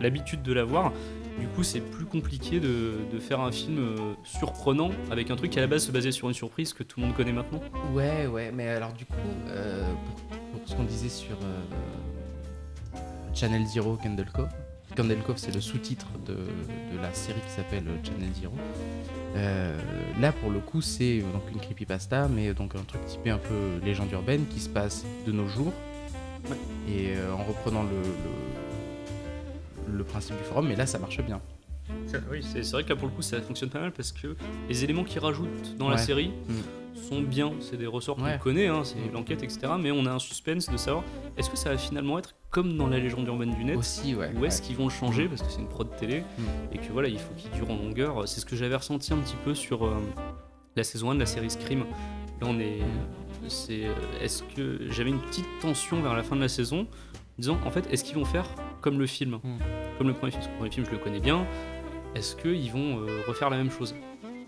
[0.00, 0.92] l'habitude de la voir.
[1.40, 5.50] Du coup, c'est plus compliqué de, de faire un film euh, surprenant avec un truc
[5.50, 7.60] qui à la base se basait sur une surprise que tout le monde connaît maintenant.
[7.92, 9.14] Ouais, ouais, mais alors du coup,
[9.48, 11.60] euh, pour, pour ce qu'on disait sur euh,
[13.34, 14.48] Channel Zero Candle Cove,
[14.96, 18.52] Candle Cove c'est le sous-titre de, de la série qui s'appelle Channel Zero.
[19.36, 19.76] Euh,
[20.20, 23.38] là pour le coup c'est euh, donc une creepypasta mais donc un truc typé un
[23.38, 25.72] peu légende urbaine qui se passe de nos jours
[26.48, 26.56] Ouais.
[26.88, 27.90] et euh, en reprenant le,
[29.92, 31.40] le, le principe du forum mais là ça marche bien.
[32.30, 34.36] Oui, c'est vrai que là pour le coup ça fonctionne pas mal parce que
[34.68, 36.52] les éléments qu'ils rajoutent dans la série Mm.
[37.08, 38.32] Sont bien, c'est des ressorts Ouais.
[38.38, 39.60] qu'on connaît, hein, c'est l'enquête, etc.
[39.78, 41.04] Mais on a un suspense de savoir
[41.36, 44.30] est-ce que ça va finalement être comme dans la légende urbaine du net Aussi ouais.
[44.36, 44.66] ou est-ce ouais.
[44.68, 46.42] qu'ils vont le changer parce que c'est une prod télé Mm.
[46.74, 48.26] et que voilà il faut qu'il dure en longueur.
[48.28, 49.96] C'est ce que j'avais ressenti un petit peu sur euh,
[50.76, 51.80] la saison 1 de la série Scream.
[52.40, 52.78] Là on est,
[53.48, 56.86] c'est, euh, est-ce que j'avais une petite tension vers la fin de la saison, en
[57.40, 58.46] disant en fait est-ce qu'ils vont faire
[58.80, 59.58] comme le film, Mm.
[59.98, 61.44] comme le premier film, parce que le premier film je le connais bien.
[62.14, 63.94] Est-ce qu'ils vont euh, refaire la même chose?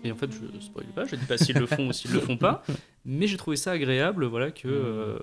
[0.03, 2.19] Et en fait, je spoil pas, je dis pas s'ils le font ou s'ils le
[2.19, 2.63] font pas,
[3.05, 5.19] mais j'ai trouvé ça agréable, voilà, que, euh,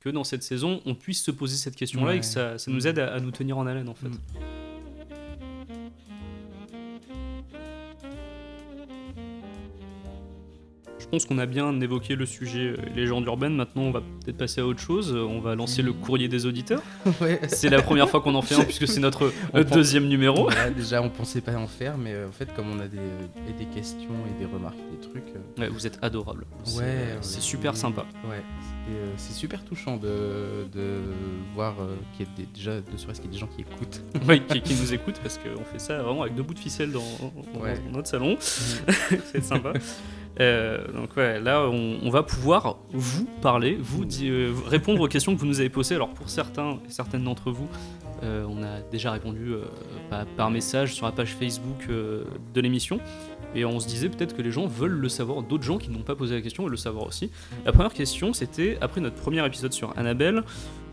[0.00, 2.86] que dans cette saison, on puisse se poser cette question-là et que ça, ça nous
[2.86, 4.08] aide à, à nous tenir en haleine, en fait.
[4.08, 4.63] Mm.
[11.04, 13.54] Je pense qu'on a bien évoqué le sujet euh, légende urbaine.
[13.54, 15.12] Maintenant, on va peut-être passer à autre chose.
[15.14, 16.82] Euh, On va lancer le courrier des auditeurs.
[17.20, 17.38] Ouais.
[17.48, 19.30] C'est la première fois qu'on en fait un, puisque c'est notre
[19.72, 20.44] deuxième numéro.
[20.50, 22.96] Voilà, déjà, on pensait pas en faire, mais euh, en fait, comme on a des,
[23.48, 25.24] et des questions et des remarques, des trucs.
[25.58, 26.44] Ouais, vous êtes adorables.
[26.64, 28.04] C'est- ouais, c'est super sympa.
[28.28, 28.42] Ouais,
[29.16, 31.00] c'est super touchant de, de
[31.54, 31.74] voir
[32.16, 34.02] qu'il y a des, déjà, de serait-ce qu'il y a des gens qui écoutent.
[34.28, 36.90] Oui, qui, qui nous écoutent parce qu'on fait ça vraiment avec deux bouts de ficelle
[36.90, 37.78] dans, dans- Ouais.
[37.90, 38.36] dans notre salon.
[38.40, 39.72] c'est sympa.
[40.40, 45.40] Euh, donc ouais, là on, va pouvoir vous parler, vous euh, répondre aux questions que
[45.40, 45.94] vous nous avez posées.
[45.94, 47.68] Alors pour certains et certaines d'entre vous,
[48.22, 49.54] euh, on a déjà répondu
[50.36, 52.98] par, message sur la page Facebook de l'émission.
[53.56, 56.02] Et on se disait peut-être que les gens veulent le savoir, d'autres gens qui n'ont
[56.02, 57.30] pas posé la question veulent le savoir aussi.
[57.64, 60.42] La première question, c'était après notre premier épisode sur Annabelle,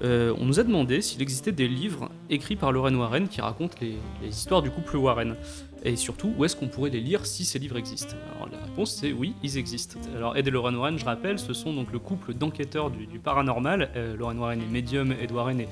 [0.04, 3.98] on nous a demandé s'il existait des livres écrits par Lorraine Warren qui racontent les
[4.28, 5.36] histoires du couple Warren.
[5.84, 8.16] Et surtout, où est-ce qu'on pourrait les lire si ces livres existent?
[8.36, 10.00] Alors la réponse c'est oui, ils existent.
[10.16, 13.20] Alors Ed et Lorraine Warren, je rappelle, ce sont donc le couple d'enquêteurs du, du
[13.20, 13.90] paranormal.
[13.96, 15.70] Euh, Lorraine Warren est médium, Ed Warren est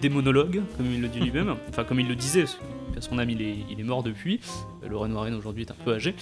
[0.00, 1.56] démonologue, comme il le dit lui-même.
[1.68, 2.58] Enfin, comme il le disait, parce
[2.94, 4.40] que son âme, il est, il est mort depuis.
[4.84, 6.14] Euh, Lorraine Warren aujourd'hui est un peu âgée,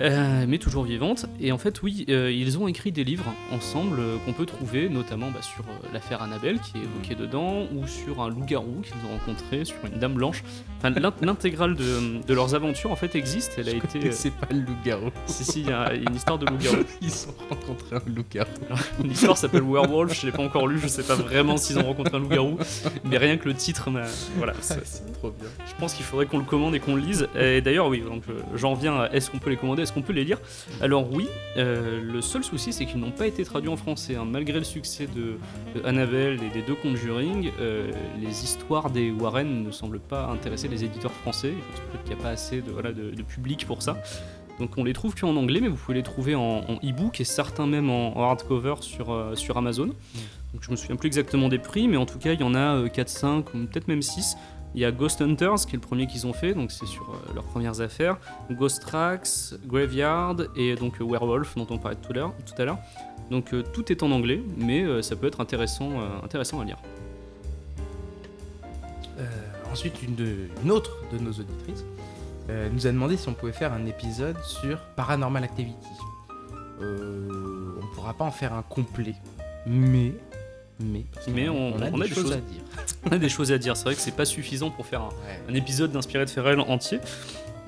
[0.00, 1.26] euh, mais toujours vivante.
[1.40, 4.88] Et en fait, oui, euh, ils ont écrit des livres ensemble euh, qu'on peut trouver,
[4.88, 9.18] notamment bah, sur l'affaire Annabelle, qui est évoquée dedans, ou sur un loup-garou qu'ils ont
[9.18, 10.42] rencontré, sur une dame blanche.
[10.78, 13.54] Enfin, l'in- l'intégrale de, de leurs aventures, en fait, existe.
[13.58, 14.12] Elle a été.
[14.12, 15.10] C'est pas le loup-garou.
[15.26, 16.76] si, si, il y a une histoire de loup-garou.
[17.02, 18.50] Ils ont rencontré un loup-garou.
[19.02, 21.82] Une histoire s'appelle Werewolf, je l'ai pas encore lu, je sais pas vraiment s'ils ont
[21.84, 22.58] rencontré un loup-garou,
[23.04, 24.02] mais rien que le titre m'a.
[24.36, 25.48] Voilà, Ah, c'est- trop bien.
[25.66, 27.28] je pense qu'il faudrait qu'on le commande et qu'on le lise.
[27.38, 28.22] Et d'ailleurs, oui, donc
[28.54, 30.38] j'en viens à est-ce qu'on peut les commander, est-ce qu'on peut les lire?
[30.82, 34.16] Alors, oui, euh, le seul souci c'est qu'ils n'ont pas été traduits en français.
[34.16, 34.26] hein.
[34.26, 35.38] Malgré le succès de,
[35.74, 40.68] de Annabelle et des deux Conjuring, euh, les histoires des Warren ne semblent pas intéresser
[40.68, 41.54] les éditeurs français.
[41.92, 43.96] Peut-être qu'il n'y a pas assez de, voilà, de, de public pour ça.
[44.60, 47.24] Donc on les trouve qu'en anglais, mais vous pouvez les trouver en, en e-book et
[47.24, 49.86] certains même en, en hardcover sur, euh, sur Amazon.
[50.52, 52.54] Donc je me souviens plus exactement des prix, mais en tout cas il y en
[52.54, 54.36] a euh, 4, 5 ou peut-être même 6.
[54.78, 57.02] Il y a Ghost Hunters, qui est le premier qu'ils ont fait, donc c'est sur
[57.10, 58.16] euh, leurs premières affaires.
[58.48, 59.26] Ghost Tracks,
[59.66, 62.78] Graveyard et donc euh, Werewolf, dont on parlait tout à l'heure.
[63.28, 66.76] Donc euh, tout est en anglais, mais ça peut être intéressant, intéressant à lire.
[69.72, 71.84] Ensuite, une, une autre de nos auditrices
[72.72, 75.74] nous a demandé si on pouvait faire un épisode sur Paranormal Activity.
[76.80, 79.16] On pourra pas en faire un complet,
[79.66, 80.14] mais.
[80.80, 82.32] Mais, Mais on- a, on a des des choses choses.
[82.32, 82.60] à dire.
[83.04, 85.08] On a des choses à dire, c'est vrai que c'est pas suffisant pour faire un,
[85.08, 85.40] Ouais.
[85.50, 86.98] un épisode d'Inspiré de Ferrel entier.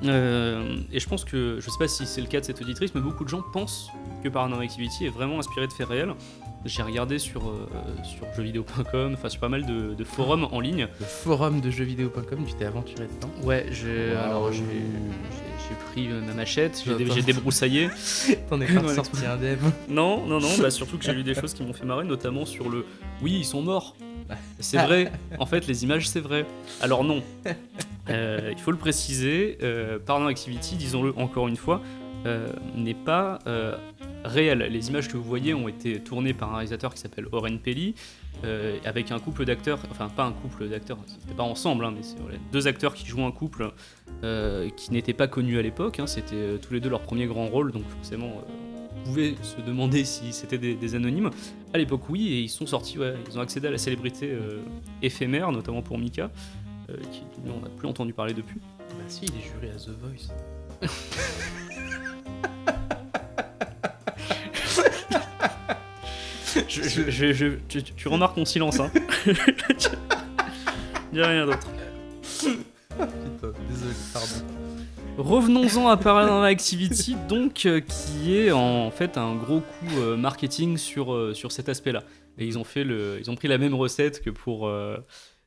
[0.05, 2.95] Euh, et je pense que, je sais pas si c'est le cas de cette auditrice,
[2.95, 3.91] mais beaucoup de gens pensent
[4.25, 6.15] que Paranormal Activity est vraiment inspiré de faits réels.
[6.65, 7.67] J'ai regardé sur, euh,
[8.03, 10.89] sur jeuxvideo.com, enfin sur pas mal de, de forums en ligne.
[11.01, 13.31] Le forum de jeuxvideo.com, tu t'es aventuré dedans?
[13.47, 13.67] Ouais,
[14.25, 14.65] alors j'ai-
[15.93, 17.89] pris ma machette, j'ai débroussaillé.
[18.51, 19.59] T'en es pas Ouais, sorti indemne.
[19.89, 22.45] Non, non, non, bah surtout que j'ai lu des choses qui m'ont fait marrer, notamment
[22.45, 22.85] sur le
[23.23, 23.97] oui, ils sont morts.
[24.59, 26.45] C'est vrai, en fait, les images, c'est vrai.
[26.81, 27.23] Alors non,
[28.09, 31.81] il faut le préciser, euh, Paranormal Activity, disons-le encore une fois,
[32.27, 33.77] euh, n'est pas euh,
[34.25, 34.59] réel.
[34.71, 37.59] Les images que vous voyez ont été tournées par un réalisateur qui s'appelle Oren
[38.45, 42.03] euh, avec un couple d'acteurs, enfin pas un couple d'acteurs, c'était pas ensemble, hein, mais
[42.03, 42.17] c'est
[42.53, 43.73] deux acteurs qui jouent un couple
[44.25, 46.01] euh, qui n'étaient pas connus à l'époque.
[46.01, 46.07] hein.
[46.07, 48.29] c'était euh, tous les deux leur premier grand rôle, donc forcément.
[48.29, 51.31] euh, vous pouvez se demander si c'était des, anonymes.
[51.73, 54.61] À l'époque, oui, et ils sont sortis, ils ont accédé à la célébrité euh,
[55.03, 56.31] éphémère, notamment pour Mika,
[56.91, 58.59] euh, qui lui, on n'a plus entendu parler depuis.
[58.79, 60.33] Bah si, il est juré à The Voice.
[66.69, 68.91] Je- je- je- je- tu, tu remarques mon silence, hein
[71.13, 71.69] Il n'y a rien d'autre.
[72.41, 74.47] Putain, désolé, pardon.
[75.17, 80.77] Revenons-en à Paranormal Activity, donc, euh, qui est en fait un gros coup euh, marketing
[80.77, 82.03] sur, euh, sur cet aspect-là.
[82.39, 84.69] Et ils ont, fait le, ils ont pris la même recette que pour,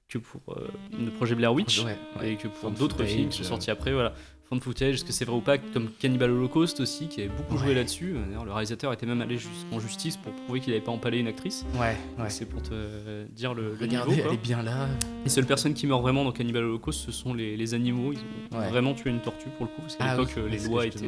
[0.09, 2.33] que pour euh, le projet Blair Witch Ouais, ouais.
[2.33, 3.47] et que pour d'autres films qui sont euh.
[3.47, 3.93] sortis après.
[3.93, 4.13] Voilà.
[4.49, 7.57] Found footage, est-ce que c'est vrai ou pas Comme Cannibal Holocaust aussi, qui avait beaucoup
[7.57, 8.15] joué là-dessus.
[8.27, 9.37] D'ailleurs, le réalisateur était même allé
[9.71, 11.65] en justice pour prouver qu'il n'avait pas empalé une actrice.
[11.75, 12.29] Ouais, ouais.
[12.29, 14.21] C'est pour te euh, dire le, le Regardez, niveau.
[14.23, 14.31] quoi.
[14.33, 14.89] elle est bien là.
[15.23, 18.11] Les seules personnes qui meurent vraiment dans Cannibal Holocaust, ce sont les, les animaux.
[18.11, 18.19] Ils
[18.55, 18.69] ont Ouais.
[18.69, 20.85] vraiment tué une tortue pour le coup, parce qu'à Ah l'époque, oui, euh, les lois
[20.85, 21.07] étaient,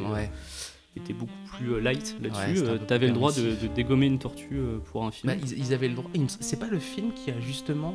[0.96, 1.02] ouais.
[1.02, 2.64] étaient beaucoup plus euh, light Ouais, là-dessus.
[2.64, 5.32] un Euh, T'avais le droit de, dégommer une tortue euh, pour un film.
[5.32, 6.10] Bah, ils, ils avaient le droit.
[6.40, 7.94] C'est pas le film qui a justement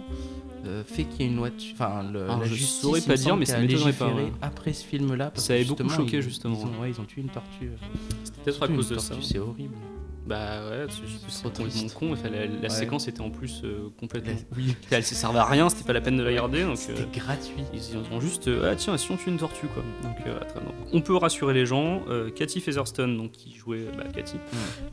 [0.65, 1.49] euh, fait qu'il y ait une loi.
[1.73, 2.81] Enfin, le, Alors, la je justice.
[2.81, 4.31] saurais pas dire, mais ça m'étonnerait pas, ouais.
[4.41, 5.31] Après ce film-là.
[5.35, 7.71] Ça avait beaucoup choqué, ils- justement, Ils ont, ouais, ils ont tué une tortue.
[8.23, 9.15] C'était peut-être à cause de ça.
[9.21, 9.73] C'est horrible.
[10.27, 10.85] Bah ouais,
[11.27, 12.13] c'est complètement con.
[12.13, 12.69] Enfin, la, la Ouais.
[12.69, 14.33] séquence était en plus euh, complètement.
[14.55, 14.75] Oui.
[14.91, 16.61] Elle servait à rien, c'était pas la peine de la garder.
[16.61, 17.63] Donc, euh, C'était gratuit.
[17.73, 20.39] Ils ont juste euh, ah tiens si on tue une tortue quoi donc euh,
[20.93, 22.03] on peut rassurer les gens
[22.35, 24.37] Cathy Featherstone donc qui jouait bah, Cathy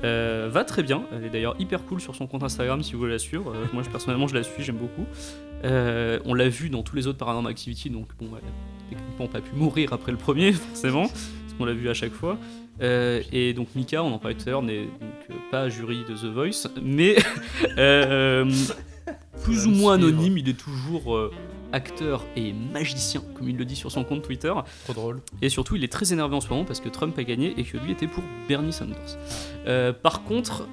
[0.02, 3.12] va très bien elle est d'ailleurs hyper cool sur son compte Instagram si vous voulez
[3.12, 5.04] la suivre moi je, personnellement je la suis j'aime beaucoup
[5.62, 9.40] on l'a vu dans tous les autres Paranormal Activity donc bon elle a techniquement pas
[9.40, 12.38] pu mourir après le premier forcément parce qu'on l'a vu à chaque fois
[12.80, 16.04] Euh, et donc Mika on en parlait tout à l'heure n'est donc euh, pas jury
[16.08, 17.16] de The Voice mais
[17.78, 18.48] euh,
[19.42, 21.32] plus ou moins anonyme il est toujours euh,
[21.72, 24.52] acteur et magicien, comme il le dit sur son compte Twitter.
[24.84, 25.20] Trop drôle.
[25.42, 27.64] Et surtout, il est très énervé en ce moment parce que Trump a gagné et
[27.64, 29.18] que lui était pour Bernie Sanders.
[29.66, 30.68] Euh, par contre,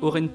[0.00, 0.28] Oren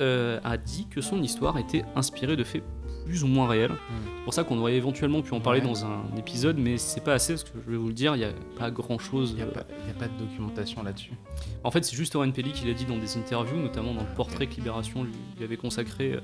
[0.00, 2.62] euh, a dit que son histoire était inspirée de faits
[3.04, 3.72] plus ou moins réels.
[4.18, 5.66] C'est pour ça qu'on aurait éventuellement pu en parler Ouais.
[5.66, 8.18] dans un épisode, mais c'est pas assez parce que je vais vous le dire, il
[8.18, 9.30] n'y a pas grand chose.
[9.32, 11.12] Il n'y a, pas- y a pas de documentation là-dessus.
[11.64, 14.14] En fait, c'est juste Oren Peli qui l'a dit dans des interviews, notamment dans le
[14.16, 16.20] portrait que Libération lui, lui avait consacré euh,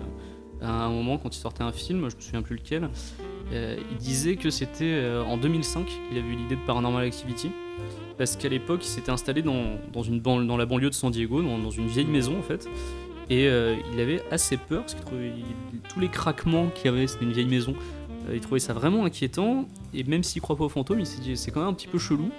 [0.61, 2.89] à un moment quand il sortait un film, je me souviens plus lequel.
[3.53, 7.51] Euh, il disait que c'était euh, en 2005 qu'il avait eu l'idée de Paranormal Activity.
[8.19, 11.11] Parce qu'à l'époque, il s'était installé dans, dans, une ban- dans la banlieue de San
[11.13, 12.69] Diego, dans, dans une vieille maison en fait.
[13.31, 16.89] Et euh, il avait assez peur, parce qu'il trouvait il- tous les craquements qu'il y
[16.89, 17.75] avait, c'était une vieille maison.
[18.29, 19.67] euh, il trouvait ça vraiment inquiétant.
[19.95, 21.89] Et même s'il croit pas aux fantômes, il s'est dit c'est quand même un petit
[21.89, 22.31] peu chelou.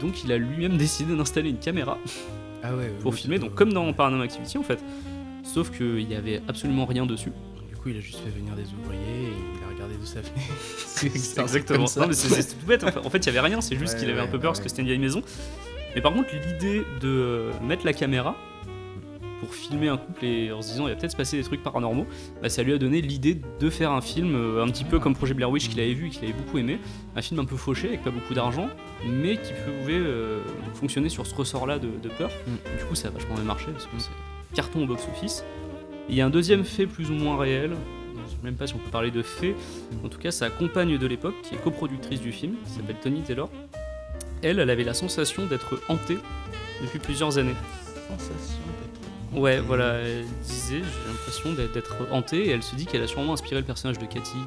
[0.00, 1.98] Donc il a lui-même décidé d'installer une caméra
[2.62, 2.92] Ah ouais.
[3.00, 4.78] pour filmer, donc comme dans Paranormal Activity en fait.
[5.44, 7.32] Sauf qu'il n'y avait absolument rien dessus.
[7.70, 10.30] Du coup, il a juste fait venir des ouvriers et il a regardé fenêtre.
[10.86, 12.00] c'est C'est exactement ça.
[12.02, 12.84] Non, mais c'est tout bête.
[12.84, 14.38] En fait, En fait, il n'y avait rien, c'est juste Ouais, qu'il avait un peu
[14.38, 15.22] peur parce que c'était une vieille maison.
[15.94, 18.36] Mais par contre, l'idée de mettre la caméra
[19.40, 21.62] pour filmer un couple et en se disant il va peut-être se passer des trucs
[21.62, 22.06] paranormaux,
[22.42, 25.14] bah, ça lui a donné l'idée de faire un film euh, un petit peu comme
[25.14, 26.78] Projet Blair Witch qu'il avait vu et qu'il avait beaucoup aimé.
[27.16, 28.68] Un film un peu fauché avec pas beaucoup d'argent,
[29.06, 30.40] mais qui pouvait euh,
[30.74, 32.30] fonctionner sur ce ressort-là de, de peur.
[32.46, 32.78] Mm.
[32.78, 34.10] Du coup, ça a vachement bien marché parce que c'est
[34.54, 35.44] carton au box-office.
[36.08, 37.72] Il y a un deuxième fait plus ou moins réel,
[38.24, 39.54] je sais même pas si on peut parler de fait,
[40.04, 43.20] en tout cas sa compagne de l'époque, qui est coproductrice du film, qui s'appelle Tony
[43.20, 43.50] Taylor,
[44.42, 46.18] elle, elle avait la sensation d'être hantée
[46.80, 47.56] depuis plusieurs années.
[48.08, 48.87] Sensation d'être.
[49.34, 53.34] Ouais, voilà, elle disait, j'ai l'impression d'être- hantée, et elle se dit qu'elle a sûrement
[53.34, 54.38] inspiré le personnage de Cathy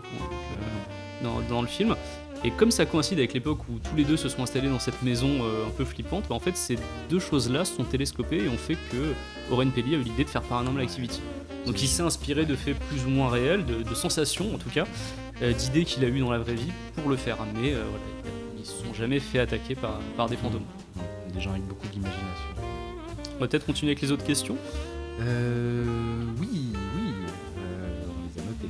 [1.24, 1.96] euh, dans, le film.
[2.44, 5.04] Et comme ça coïncide avec l'époque où tous les deux se sont installés dans cette
[5.04, 6.78] maison euh, un peu flippante, bah, en fait ces
[7.10, 9.14] deux choses-là se sont télescopées et ont fait que
[9.54, 11.22] Oren Peli a eu l'idée de faire Paranormal Activity.
[11.68, 14.86] Donc il s'est inspiré de faits plus ou moins réels, de, sensations en tout cas,
[15.44, 17.38] euh, d'idées qu'il a eues dans la vraie vie pour le faire.
[17.54, 18.06] Mais voilà,
[18.58, 20.66] ils se sont jamais fait attaquer par, par des fantômes.
[21.32, 22.51] Des gens avec beaucoup d'imagination.
[23.42, 24.56] On va peut-être continuer avec les autres questions.
[25.20, 25.84] Euh.
[26.40, 27.14] Oui, oui.
[27.58, 28.70] euh, on les a notés.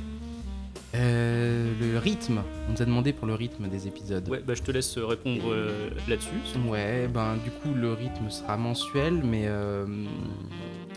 [0.94, 2.40] Euh, le rythme.
[2.66, 4.26] On nous a demandé pour le rythme des épisodes.
[4.30, 6.30] Ouais, bah je te laisse répondre euh, là-dessus.
[6.66, 9.84] Ouais, ben du coup le rythme sera mensuel, mais euh,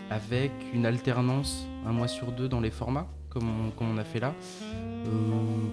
[0.08, 4.04] avec une alternance un mois sur deux dans les formats, comme on, comme on a
[4.04, 4.32] fait là.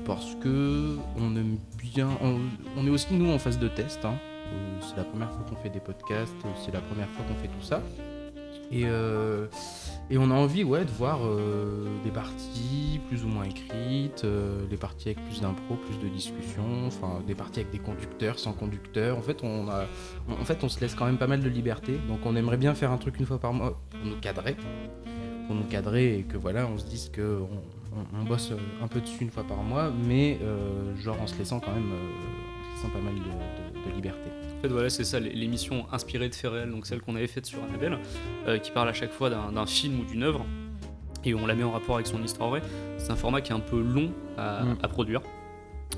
[0.06, 2.10] Parce que on aime bien.
[2.22, 2.36] On,
[2.76, 4.04] on est aussi nous en phase de test.
[4.04, 4.16] hein.
[4.52, 7.36] Euh, c'est la première fois qu'on fait des podcasts, euh, c'est la première fois qu'on
[7.36, 7.82] fait tout ça.
[8.72, 9.48] Et, euh,
[10.10, 11.20] et on a envie ouais, de voir
[12.04, 14.26] des parties plus ou moins écrites,
[14.70, 18.54] des parties avec plus d'impro, plus de discussion, enfin des parties avec des conducteurs, sans
[18.54, 19.18] conducteurs.
[19.18, 19.86] En fait, on a,
[20.28, 22.00] en fait, on se laisse quand même pas mal de liberté.
[22.08, 24.56] Donc on aimerait bien faire un truc une fois par mois pour nous cadrer.
[25.46, 27.42] Pour nous cadrer et que voilà, on se dise que
[28.18, 30.40] on, bosse un peu dessus une fois par mois, mais
[31.00, 31.92] genre en se laissant quand même
[32.64, 34.30] se laissant pas mal de, de- de liberté.
[34.60, 37.46] En fait, voilà, c'est ça, l'émission inspirée de faits réels, donc celle qu'on avait faite
[37.46, 37.98] sur Annabelle,
[38.48, 40.46] euh, qui parle à chaque fois d'un film ou d'une œuvre,
[41.26, 42.62] et on la met en rapport avec son histoire vraie.
[42.98, 44.78] C'est un format qui est un peu long à, Mm.
[44.84, 45.22] à produire.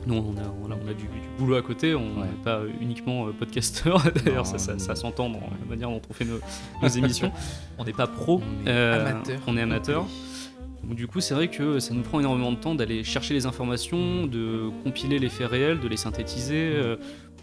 [0.07, 2.27] Nous, on a, voilà, on a du, du boulot à côté, on n'est Ouais.
[2.43, 4.79] pas uniquement euh, podcasteur, d'ailleurs, ça, ça, non.
[4.79, 6.39] ça s'entend dans la manière dont on fait nos,
[6.81, 7.31] nos émissions.
[7.77, 9.39] On n'est pas pro, On est amateur.
[9.47, 10.05] on est amateur.
[10.83, 13.47] Donc, du coup, c'est vrai que ça nous prend énormément de temps d'aller chercher les
[13.47, 16.97] informations, de compiler les faits réels, de les synthétiser euh,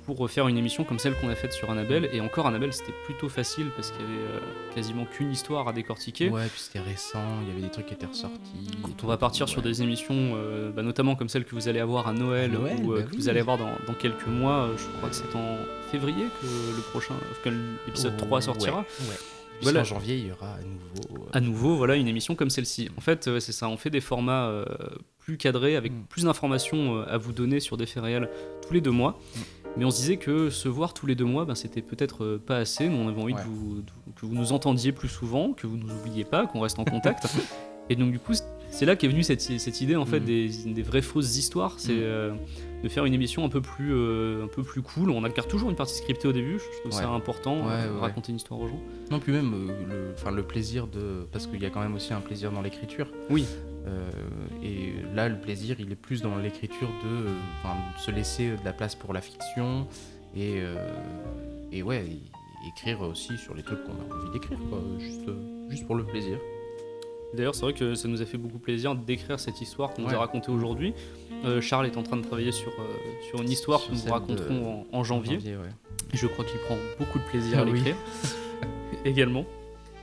[0.05, 2.09] pour faire une émission comme celle qu'on a faite sur Annabelle.
[2.13, 4.41] Et encore, Annabelle, c'était plutôt facile parce qu'il y avait euh,
[4.75, 6.29] quasiment qu'une histoire à décortiquer.
[6.29, 8.71] Ouais, puis c'était récent, il y avait des trucs qui étaient ressortis.
[8.83, 11.81] Quand on va partir sur des émissions, euh, bah, notamment comme celle que vous allez
[11.81, 13.17] avoir à Noël, À Noël, ou euh, bah que oui.
[13.17, 15.57] vous allez avoir dans, dans quelques mois, je crois que c'est en
[15.91, 16.47] février que
[16.77, 17.51] le prochain, que
[17.87, 18.79] l'épisode 3 sortira.
[18.81, 19.09] Ouais.
[19.11, 19.17] ouais.
[19.63, 19.83] Voilà.
[19.83, 21.23] En janvier, il y aura à nouveau.
[21.25, 22.89] euh, à nouveau voilà une émission comme celle-ci.
[22.97, 24.65] En fait, euh, c'est ça, on fait des formats euh,
[25.21, 26.03] plus cadrés avec Mm.
[26.09, 28.29] plus d'informations à vous donner sur des faits réels
[28.67, 29.21] tous les deux mois.
[29.37, 29.41] Mm.
[29.77, 32.43] Mais on se disait que se voir tous les deux mois, ben, c'était peut-être euh,
[32.45, 32.89] pas assez.
[32.89, 33.43] Nous, on avait envie Ouais.
[33.43, 33.83] de vous, de-
[34.14, 37.25] que vous nous entendiez plus souvent, que vous nous oubliez pas, qu'on reste en contact.
[37.89, 38.33] Et donc du coup,
[38.73, 40.25] c'est là qu'est venue cette, cette idée en fait Mm.
[40.25, 41.75] des, des vraies fausses histoires.
[41.79, 42.01] C'est Mm.
[42.03, 42.33] euh,
[42.83, 45.11] de faire une émission un peu plus, euh, un peu plus cool.
[45.11, 46.59] On garde toujours une partie scriptée au début.
[46.59, 48.81] Je trouve ça important Ouais, euh, ouais, raconter une histoire aux gens.
[49.12, 51.25] Non, puis même le, le plaisir de.
[51.31, 53.07] Parce qu'il y a quand même aussi un plaisir dans l'écriture.
[53.31, 53.45] Oui.
[54.64, 57.27] Et là, le plaisir, il est plus dans l'écriture de,
[58.01, 59.87] se laisser de la place pour la fiction
[60.37, 60.61] et,
[61.73, 62.05] et ouais,
[62.68, 65.29] écrire aussi sur les trucs qu'on a envie d'écrire, quoi, juste,
[65.68, 66.39] juste pour le plaisir.
[67.35, 70.09] D'ailleurs, c'est vrai que ça nous a fait beaucoup plaisir d'écrire cette histoire qu'on nous
[70.09, 70.14] Ouais.
[70.14, 70.93] a racontée aujourd'hui.
[71.45, 72.85] Euh, Charles est en train de travailler sur, euh,
[73.30, 75.39] sur une histoire Sur que nous vous raconterons en, en janvier.
[75.39, 75.55] ouais.
[76.12, 77.72] Je crois qu'il prend beaucoup de plaisir à Ah oui.
[77.72, 77.97] l'écrire
[79.05, 79.45] également.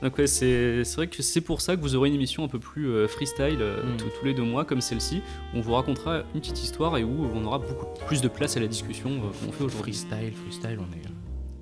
[0.01, 2.57] Donc ouais, c'est vrai que c'est pour ça que vous aurez une émission un peu
[2.59, 3.97] plus euh, freestyle euh, Mm.
[3.97, 5.21] tous- les deux mois comme celle-ci,
[5.53, 8.61] on vous racontera une petite histoire et où on aura beaucoup plus de place à
[8.61, 9.93] la discussion euh, qu'on fait aujourd'hui.
[9.93, 11.11] Freestyle, freestyle, on est,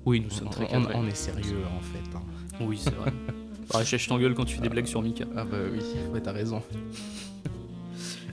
[0.06, 2.16] Oui, nous sommes très on, on est sérieux en fait.
[2.16, 2.22] hein.
[2.60, 3.12] Oui, c'est vrai.
[3.72, 5.24] Bah, je t'engueule quand tu fais des blagues sur Mika.
[5.36, 5.80] Ah bah oui,
[6.12, 6.62] ouais, t'as raison.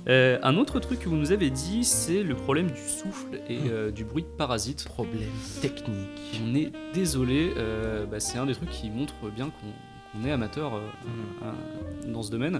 [0.07, 3.57] Euh, un autre truc que vous nous avez dit, c'est le problème du souffle et
[3.71, 4.85] euh, du bruit de parasite.
[4.85, 5.31] Problème
[5.63, 6.39] technique.
[6.45, 10.73] On est désolé, euh, bah, c'est un des trucs qui montre bien qu'on est amateur
[11.41, 12.59] à- dans ce domaine.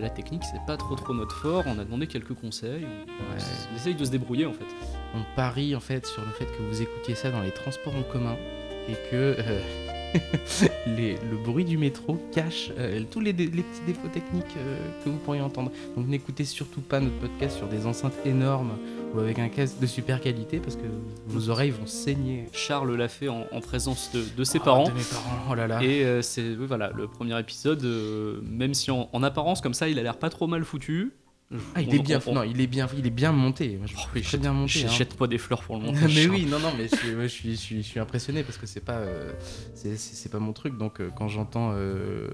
[0.00, 1.64] La technique, c'est pas trop trop notre fort.
[1.66, 2.86] On a demandé quelques conseils.
[2.86, 3.42] On, Ouais.
[3.70, 4.64] on essaye de se débrouiller en fait.
[5.14, 8.02] On parie en fait sur le fait que vous écoutiez ça dans les transports en
[8.02, 8.36] commun
[8.88, 9.36] et que
[10.86, 13.52] les- le bruit du métro cache euh, tous les, petits
[13.86, 15.70] défauts techniques euh, que vous pourriez entendre.
[15.96, 18.72] Donc n'écoutez surtout pas notre podcast sur des enceintes énormes
[19.14, 20.86] ou avec un casque de super qualité parce que
[21.26, 22.46] vos oreilles vont saigner.
[22.52, 24.88] Charles l'a fait en, en présence de, de ses Oh, parents.
[24.88, 25.82] De mes parents, oh là là.
[25.82, 29.74] Et euh, c'est oui, voilà le premier épisode, euh, même si en, en apparence comme
[29.74, 31.12] ça il a l'air pas trop mal foutu.
[31.74, 33.76] Ah, il est bien, on- on- non, il est bien, il est bien monté.
[33.76, 34.84] Moi, je Oh, oui, très bien monté.
[34.84, 34.88] hein.
[34.88, 36.14] Jette-moi des fleurs pour le montage.
[36.14, 38.42] mais oui, non, non, mais je suis, moi, je suis, je suis, je suis impressionné
[38.42, 39.32] parce que c'est pas, euh,
[39.74, 40.78] c'est, pas mon truc.
[40.78, 42.28] Donc euh, quand j'entends euh,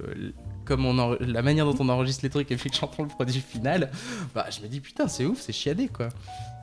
[0.69, 3.09] comme on en- la manière dont on enregistre les trucs et puis que j'entends le
[3.09, 3.91] produit final,
[4.35, 6.11] bah je me dis putain c'est ouf, c'est chiadé quoi.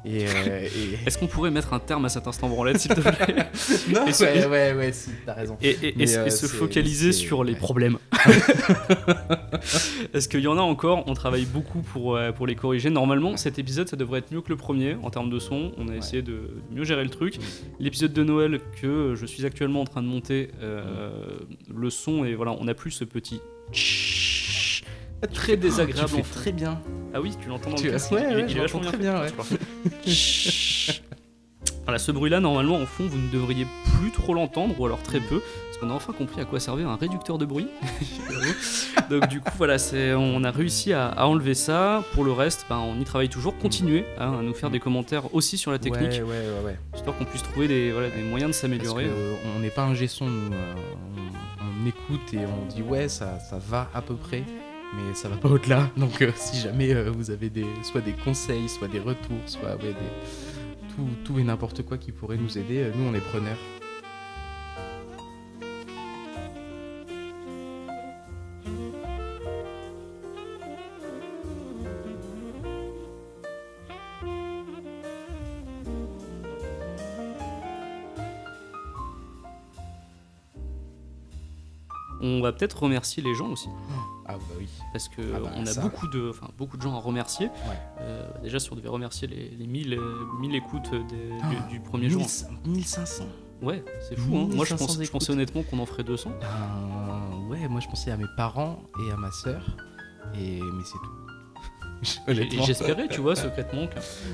[0.07, 0.29] Et, euh,
[1.03, 1.07] et...
[1.07, 3.47] Est-ce qu'on pourrait mettre un terme à cet instant branlette s'il te plaît
[3.91, 5.57] non, et ouais, ouais, ouais, si, t'as raison.
[5.63, 7.59] et, se- euh, se focaliser sur les ouais.
[7.59, 7.97] problèmes.
[10.13, 11.03] Est-ce qu'il y en a encore?
[11.07, 12.91] On travaille beaucoup pour, euh, pour les corriger.
[12.91, 15.71] Normalement, cet épisode, ça devrait être mieux que le premier en termes de son.
[15.77, 17.39] On a essayé de mieux gérer le truc.
[17.79, 21.09] L'épisode de Noël que je suis actuellement en train de monter, euh,
[21.73, 23.39] le son, et voilà, on a plus ce petit
[25.33, 26.09] très désagréable.
[26.09, 26.79] Tu fais très bien.
[27.13, 28.11] Ah oui, tu l'entends dans Tu- le casque.
[28.11, 30.99] ouais, il- ouais, il je est vachement l'entends bien très bien, ouais.
[31.85, 33.67] Voilà, ce bruit-là, normalement, en fond, vous ne devriez
[33.99, 36.83] plus trop l'entendre, ou alors très peu, parce qu'on a enfin compris à quoi servait
[36.83, 37.67] un réducteur de bruit.
[39.11, 39.75] Donc du coup, voilà,
[40.17, 42.03] on a réussi à, à enlever ça.
[42.13, 43.55] Pour le reste, ben, on y travaille toujours.
[43.59, 46.75] Continuez hein, à nous faire des commentaires aussi sur la technique, Ouais, ouais, ouais, ouais.
[46.95, 49.05] histoire qu'on puisse trouver des, voilà, des moyens de s'améliorer.
[49.05, 50.53] euh, on n'est pas un gesson, nous.
[50.53, 50.73] euh,
[51.61, 54.43] on, on écoute et on dit ouais, ça, ça va à peu près,
[54.95, 55.89] mais ça va pas au-delà.
[55.97, 59.75] Donc euh, si jamais euh, vous avez des, soit des conseils, soit des retours, soit
[59.77, 63.19] ouais, des, tout, tout et n'importe quoi qui pourrait nous aider, euh, nous on est
[63.19, 63.57] preneurs.
[82.57, 83.69] Peut-être remercier les gens aussi.
[84.27, 84.67] Ah bah oui.
[84.91, 85.81] Parce que Ah bah, on a ça.
[85.81, 87.47] beaucoup de, enfin, beaucoup de gens à remercier.
[87.47, 87.79] Ouais.
[88.01, 91.69] Euh, déjà, si on devait remercier les, les 1000, euh, 1000 écoutes des- du, Oh,
[91.69, 92.21] du premier jour.
[92.65, 93.25] 1500.
[93.61, 94.35] Ouais, c'est fou.
[94.35, 94.47] Hein.
[94.53, 96.31] Moi, je, 1500 pense, je pensais honnêtement qu'on en ferait 200.
[96.41, 99.63] Ben, ouais, moi je pensais à mes parents et à ma sœur.
[100.37, 100.59] Et...
[100.61, 101.11] Mais c'est tout.
[102.65, 103.87] J'espérais, tu vois, secrètement,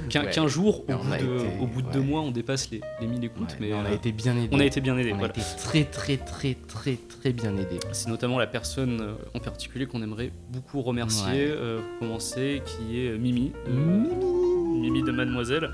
[0.10, 0.48] qu'un Ouais.
[0.50, 2.06] jour, au bout, de, été- au bout de deux ouais.
[2.06, 3.52] mois, on dépasse les, les 1000 écoutes.
[3.52, 4.50] Ouais, mais mais on a euh, été bien aidés.
[4.52, 5.12] on a été bien aidés.
[5.12, 5.34] On a voilà.
[5.34, 7.80] été très très très très très bien aidés.
[7.92, 13.00] C'est notamment la personne euh, en particulier qu'on aimerait beaucoup remercier, euh, pour commencer, qui
[13.06, 14.10] est Mimi, Mimi.
[14.82, 15.72] Mimi de Mademoiselle,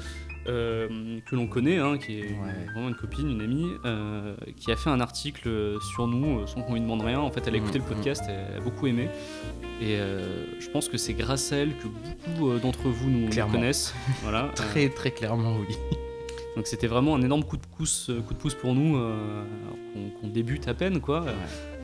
[0.49, 2.65] euh, que l'on connaît, hein, qui est Ouais.
[2.73, 6.61] vraiment une copine, une amie, euh, qui a fait un article sur nous euh, sans
[6.61, 7.19] qu'on lui demande rien.
[7.19, 7.85] En fait, elle a écouté Mhm.
[7.89, 9.09] le podcast, elle a beaucoup aimé.
[9.81, 13.51] Et euh, je pense que c'est grâce à elle que beaucoup d'entre vous nous, nous
[13.51, 13.93] connaissent.
[14.23, 14.51] Voilà.
[14.55, 15.75] Très très clairement oui.
[16.55, 18.97] donc c'était vraiment un énorme coup de pouce, coup de pouce pour nous,
[20.21, 21.25] qu'on débute à peine, quoi.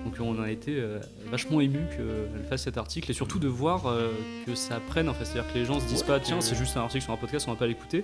[0.05, 0.99] Donc on a été euh,
[1.31, 4.09] vachement ému qu'elle fasse cet article et surtout de voir euh,
[4.45, 6.75] que ça prenne, enfin, c'est-à-dire que les gens se disent Ouais, pas tiens c'est juste
[6.77, 8.03] un article sur un podcast, on va pas l'écouter,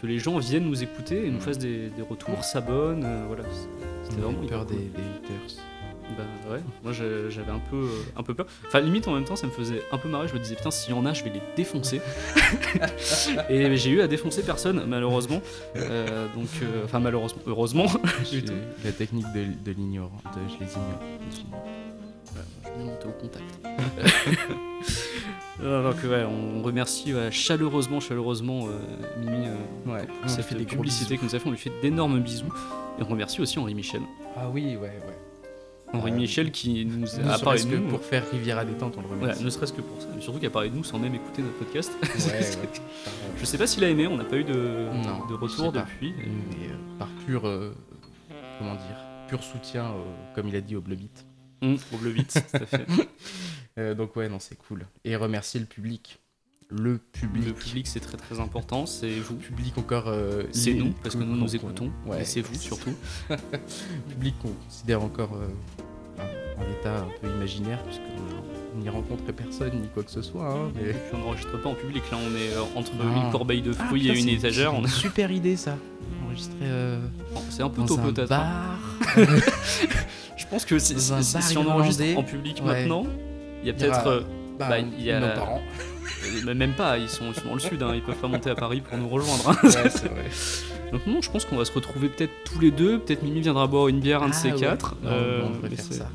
[0.00, 1.40] que les gens viennent nous écouter et nous Mm.
[1.40, 3.42] fassent des, des retours, s'abonnent, euh, voilà.
[4.04, 4.76] C'était vraiment hyper peur cool.
[4.76, 5.62] des, des haters.
[6.16, 8.46] Bah ouais, moi j'avais un peu, euh, un peu peur.
[8.66, 10.70] Enfin limite en même temps ça me faisait un peu marrer, je me disais putain
[10.70, 12.00] s'il y en a je vais les défoncer.
[13.48, 15.40] et j'ai eu à défoncer personne malheureusement.
[15.76, 17.86] Euh, donc euh, enfin malheureusement, heureusement.
[18.84, 21.00] La technique de, de l'ignorant, de je les ignore.
[22.64, 23.44] Je vais monter au contact.
[25.62, 30.64] Donc ouais, on remercie ouais, chaleureusement, chaleureusement euh, Mimi euh, Ouais, pour cette fait des
[30.64, 31.46] gros publicité que nous a fait.
[31.46, 32.52] On lui fait d'énormes bisous.
[32.98, 34.00] Et on remercie aussi Henri Michel.
[34.36, 35.18] Ah oui, ouais, ouais.
[35.92, 37.88] Henri Euh, Michel qui nous a parlé de nous.
[37.88, 39.44] pour faire Riviera détente, on le Voilà, remercie.
[39.44, 41.42] ne serait-ce que pour ça, mais surtout qu'il a parlé de nous sans même écouter
[41.42, 41.92] notre podcast.
[42.02, 42.68] Ouais, ouais.
[43.38, 44.52] Je sais pas s'il a aimé, on n'a pas eu de,
[45.04, 46.12] Non, de retour depuis.
[46.16, 47.74] Mais euh, par pur, euh,
[48.58, 48.96] comment dire,
[49.28, 50.02] pur soutien, euh,
[50.34, 51.26] comme il a dit au Beat.
[51.62, 52.86] Hum, au bleu vite, tout à fait.
[53.94, 54.84] Donc ouais, non, c'est cool.
[55.04, 56.18] Et remercier le public.
[56.74, 57.46] Le public.
[57.46, 59.34] Le public c'est très très important, c'est vous.
[59.36, 60.04] Public encore.
[60.08, 61.90] euh, C'est nous, parce que nous nous écoutons.
[62.06, 62.22] Ouais.
[62.22, 62.94] Et c'est vous surtout.
[64.08, 65.48] Public qu'on considère encore euh,
[66.18, 70.48] en- en état un peu imaginaire, puisqu'on n'y rencontre personne ni quoi que ce soit.
[70.50, 70.90] hein, mais...
[70.90, 73.22] Et puis on n'enregistre pas en public, là on est euh, entre Non.
[73.26, 74.70] une corbeille de Ah, fruits putain, et une étagère.
[74.70, 75.76] c'est on une est- super idée ça.
[76.24, 76.98] Enregistrer euh,
[77.50, 78.32] C'est un peu dans tôt peut-être.
[78.32, 78.78] hein.
[79.16, 79.26] bar.
[80.38, 80.94] Je pense que si,
[81.56, 82.80] on enregistre en public Ouais.
[82.80, 83.04] maintenant,
[83.62, 84.06] il y a peut-être.
[84.06, 84.20] euh,
[84.58, 85.60] Bah, Bah, il y a- nos parents.
[86.48, 88.50] Euh, même pas, ils sont, ils sont dans le sud, hein, ils peuvent pas monter
[88.50, 89.50] à Paris pour nous rejoindre.
[89.50, 89.56] hein.
[89.62, 90.24] Ouais, c'est vrai.
[90.92, 92.98] Donc non, je pense qu'on va se retrouver peut-être tous les deux.
[92.98, 94.58] Peut-être Mimi viendra boire une bière, un de Ah, ces ouais.
[94.60, 94.94] quatre.
[95.02, 96.08] Non, Euh, on devrait mais faire c'est- ça.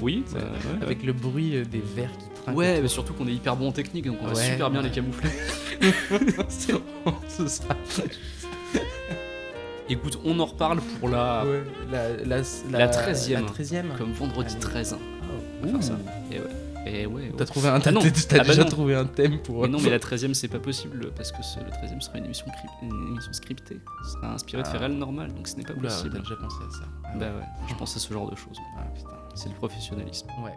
[0.00, 0.40] Oui, Ouais.
[0.40, 0.46] bah,
[0.78, 0.82] ouais.
[0.82, 2.56] Avec le bruit euh, des verres qui trinquent.
[2.56, 4.82] Ouais, mais surtout qu'on est hyper bon en technique, donc on va Ouais, super bien
[4.82, 5.30] les camoufler.
[6.48, 7.74] ce sera.
[9.88, 11.44] Écoute, on en reparle pour la.
[11.46, 11.62] Ouais,
[11.92, 12.42] la, la,
[12.72, 13.32] La 13e.
[13.34, 13.84] La 13e.
[13.96, 14.60] Comme vendredi Allez.
[14.60, 14.96] 13.
[15.62, 15.98] On va faire ça.
[16.32, 16.44] Et ouais.
[16.88, 17.32] Et ouais.
[17.36, 18.00] T'as trouvé un Ah non.
[18.00, 19.62] t'as- Ah bah déjà trouvé un thème pour.
[19.62, 22.26] Mais non, mais la 13ème, c'est pas possible parce que ce- le 13ème sera une
[22.26, 23.80] émission, cryp- une émission scriptée.
[24.04, 24.70] Ce sera inspiré de Ah.
[24.70, 26.12] faits réels normal, donc ce n'est pas Oula, possible.
[26.14, 26.84] t'as déjà pensé à ça.
[27.04, 28.58] Ah, Bah ouais, je pense à ce genre de choses.
[28.78, 28.84] Ah.
[29.34, 30.28] C'est le professionnalisme.
[30.44, 30.54] Ouais.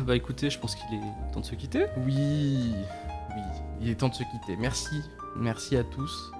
[0.00, 1.86] Bah écoutez, je pense qu'il est temps de se quitter.
[2.04, 2.74] Oui,
[3.80, 4.56] il est temps de se quitter.
[4.58, 5.02] Merci,
[5.36, 6.32] merci à tous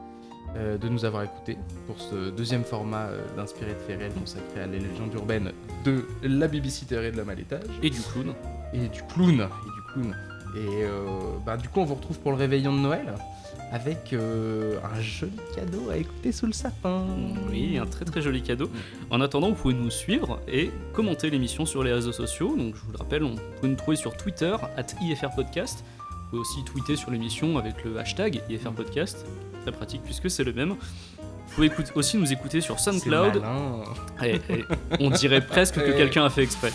[0.56, 4.66] euh, de nous avoir écoutés pour ce deuxième format euh, d'Inspiré de réels consacré à
[4.66, 5.52] les légendes urbaines
[5.84, 7.68] de la babysitter et de l'homme à l'étage.
[7.82, 8.34] Et du clown.
[8.72, 9.40] Et du clown.
[9.40, 10.16] Et du clown.
[10.56, 11.04] Et euh,
[11.44, 13.14] bah, du coup, on vous retrouve pour le réveillon de Noël
[13.72, 17.04] avec euh, un joli cadeau à écouter sous le sapin.
[17.50, 18.70] Oui, un très très joli cadeau.
[19.10, 22.56] En attendant, vous pouvez nous suivre et commenter l'émission sur les réseaux sociaux.
[22.56, 25.84] Donc je vous le rappelle, on peut nous trouver sur Twitter, at IFRPodcast.
[25.95, 25.95] Vous
[26.30, 29.26] pouvez aussi tweeter sur l'émission avec le hashtag IFRPodcast.
[29.62, 30.70] Très pratique puisque c'est le même.
[31.48, 33.42] Vous pouvez aussi nous écouter sur SoundCloud.
[34.22, 34.64] Et- et
[35.00, 35.96] on dirait presque que Ouais.
[35.96, 36.72] quelqu'un a fait exprès.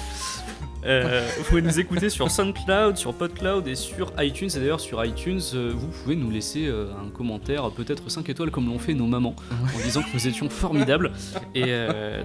[0.84, 4.49] Euh, vous pouvez nous écouter sur SoundCloud, sur PodCloud et sur iTunes.
[4.56, 8.49] Et d'ailleurs, sur iTunes, euh, vous pouvez nous laisser euh, un commentaire, peut-être 5 étoiles
[8.49, 11.12] comme l'ont fait nos mamans, en disant que nous étions formidables.
[11.54, 11.72] Et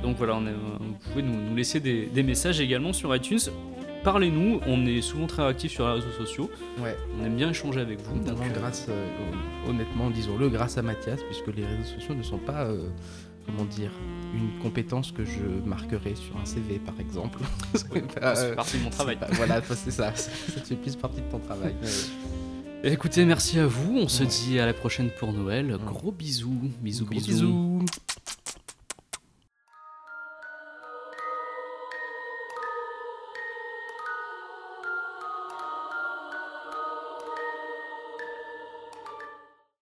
[0.03, 3.41] donc voilà, on est- vous pouvez nous, nous laisser des, des messages également sur iTunes.
[4.11, 6.49] Parlez-nous, on est souvent très actifs sur les réseaux sociaux.
[6.79, 6.97] Ouais.
[7.21, 8.17] On aime bien échanger avec vous.
[8.21, 9.05] donc, euh, grâce, euh,
[9.69, 12.89] honnêtement, disons-le, grâce à Mathias, puisque les réseaux sociaux ne sont pas, euh,
[13.47, 13.91] comment dire,
[14.33, 17.41] une compétence que je marquerai sur un CV, par exemple.
[17.75, 17.89] C'est
[18.21, 19.17] pas, c'est euh, partie de mon travail.
[19.17, 20.13] pas- voilà, c'est ça.
[20.15, 20.31] Ça
[20.65, 21.75] fait plus partie de ton travail.
[22.85, 23.97] Et Écoutez, merci à vous.
[23.99, 24.29] On se Ouais.
[24.29, 25.77] dit à la prochaine pour Noël.
[25.85, 26.61] Gros bisous.
[26.81, 27.33] Bisous, Gros bisous.
[27.33, 27.85] bisous.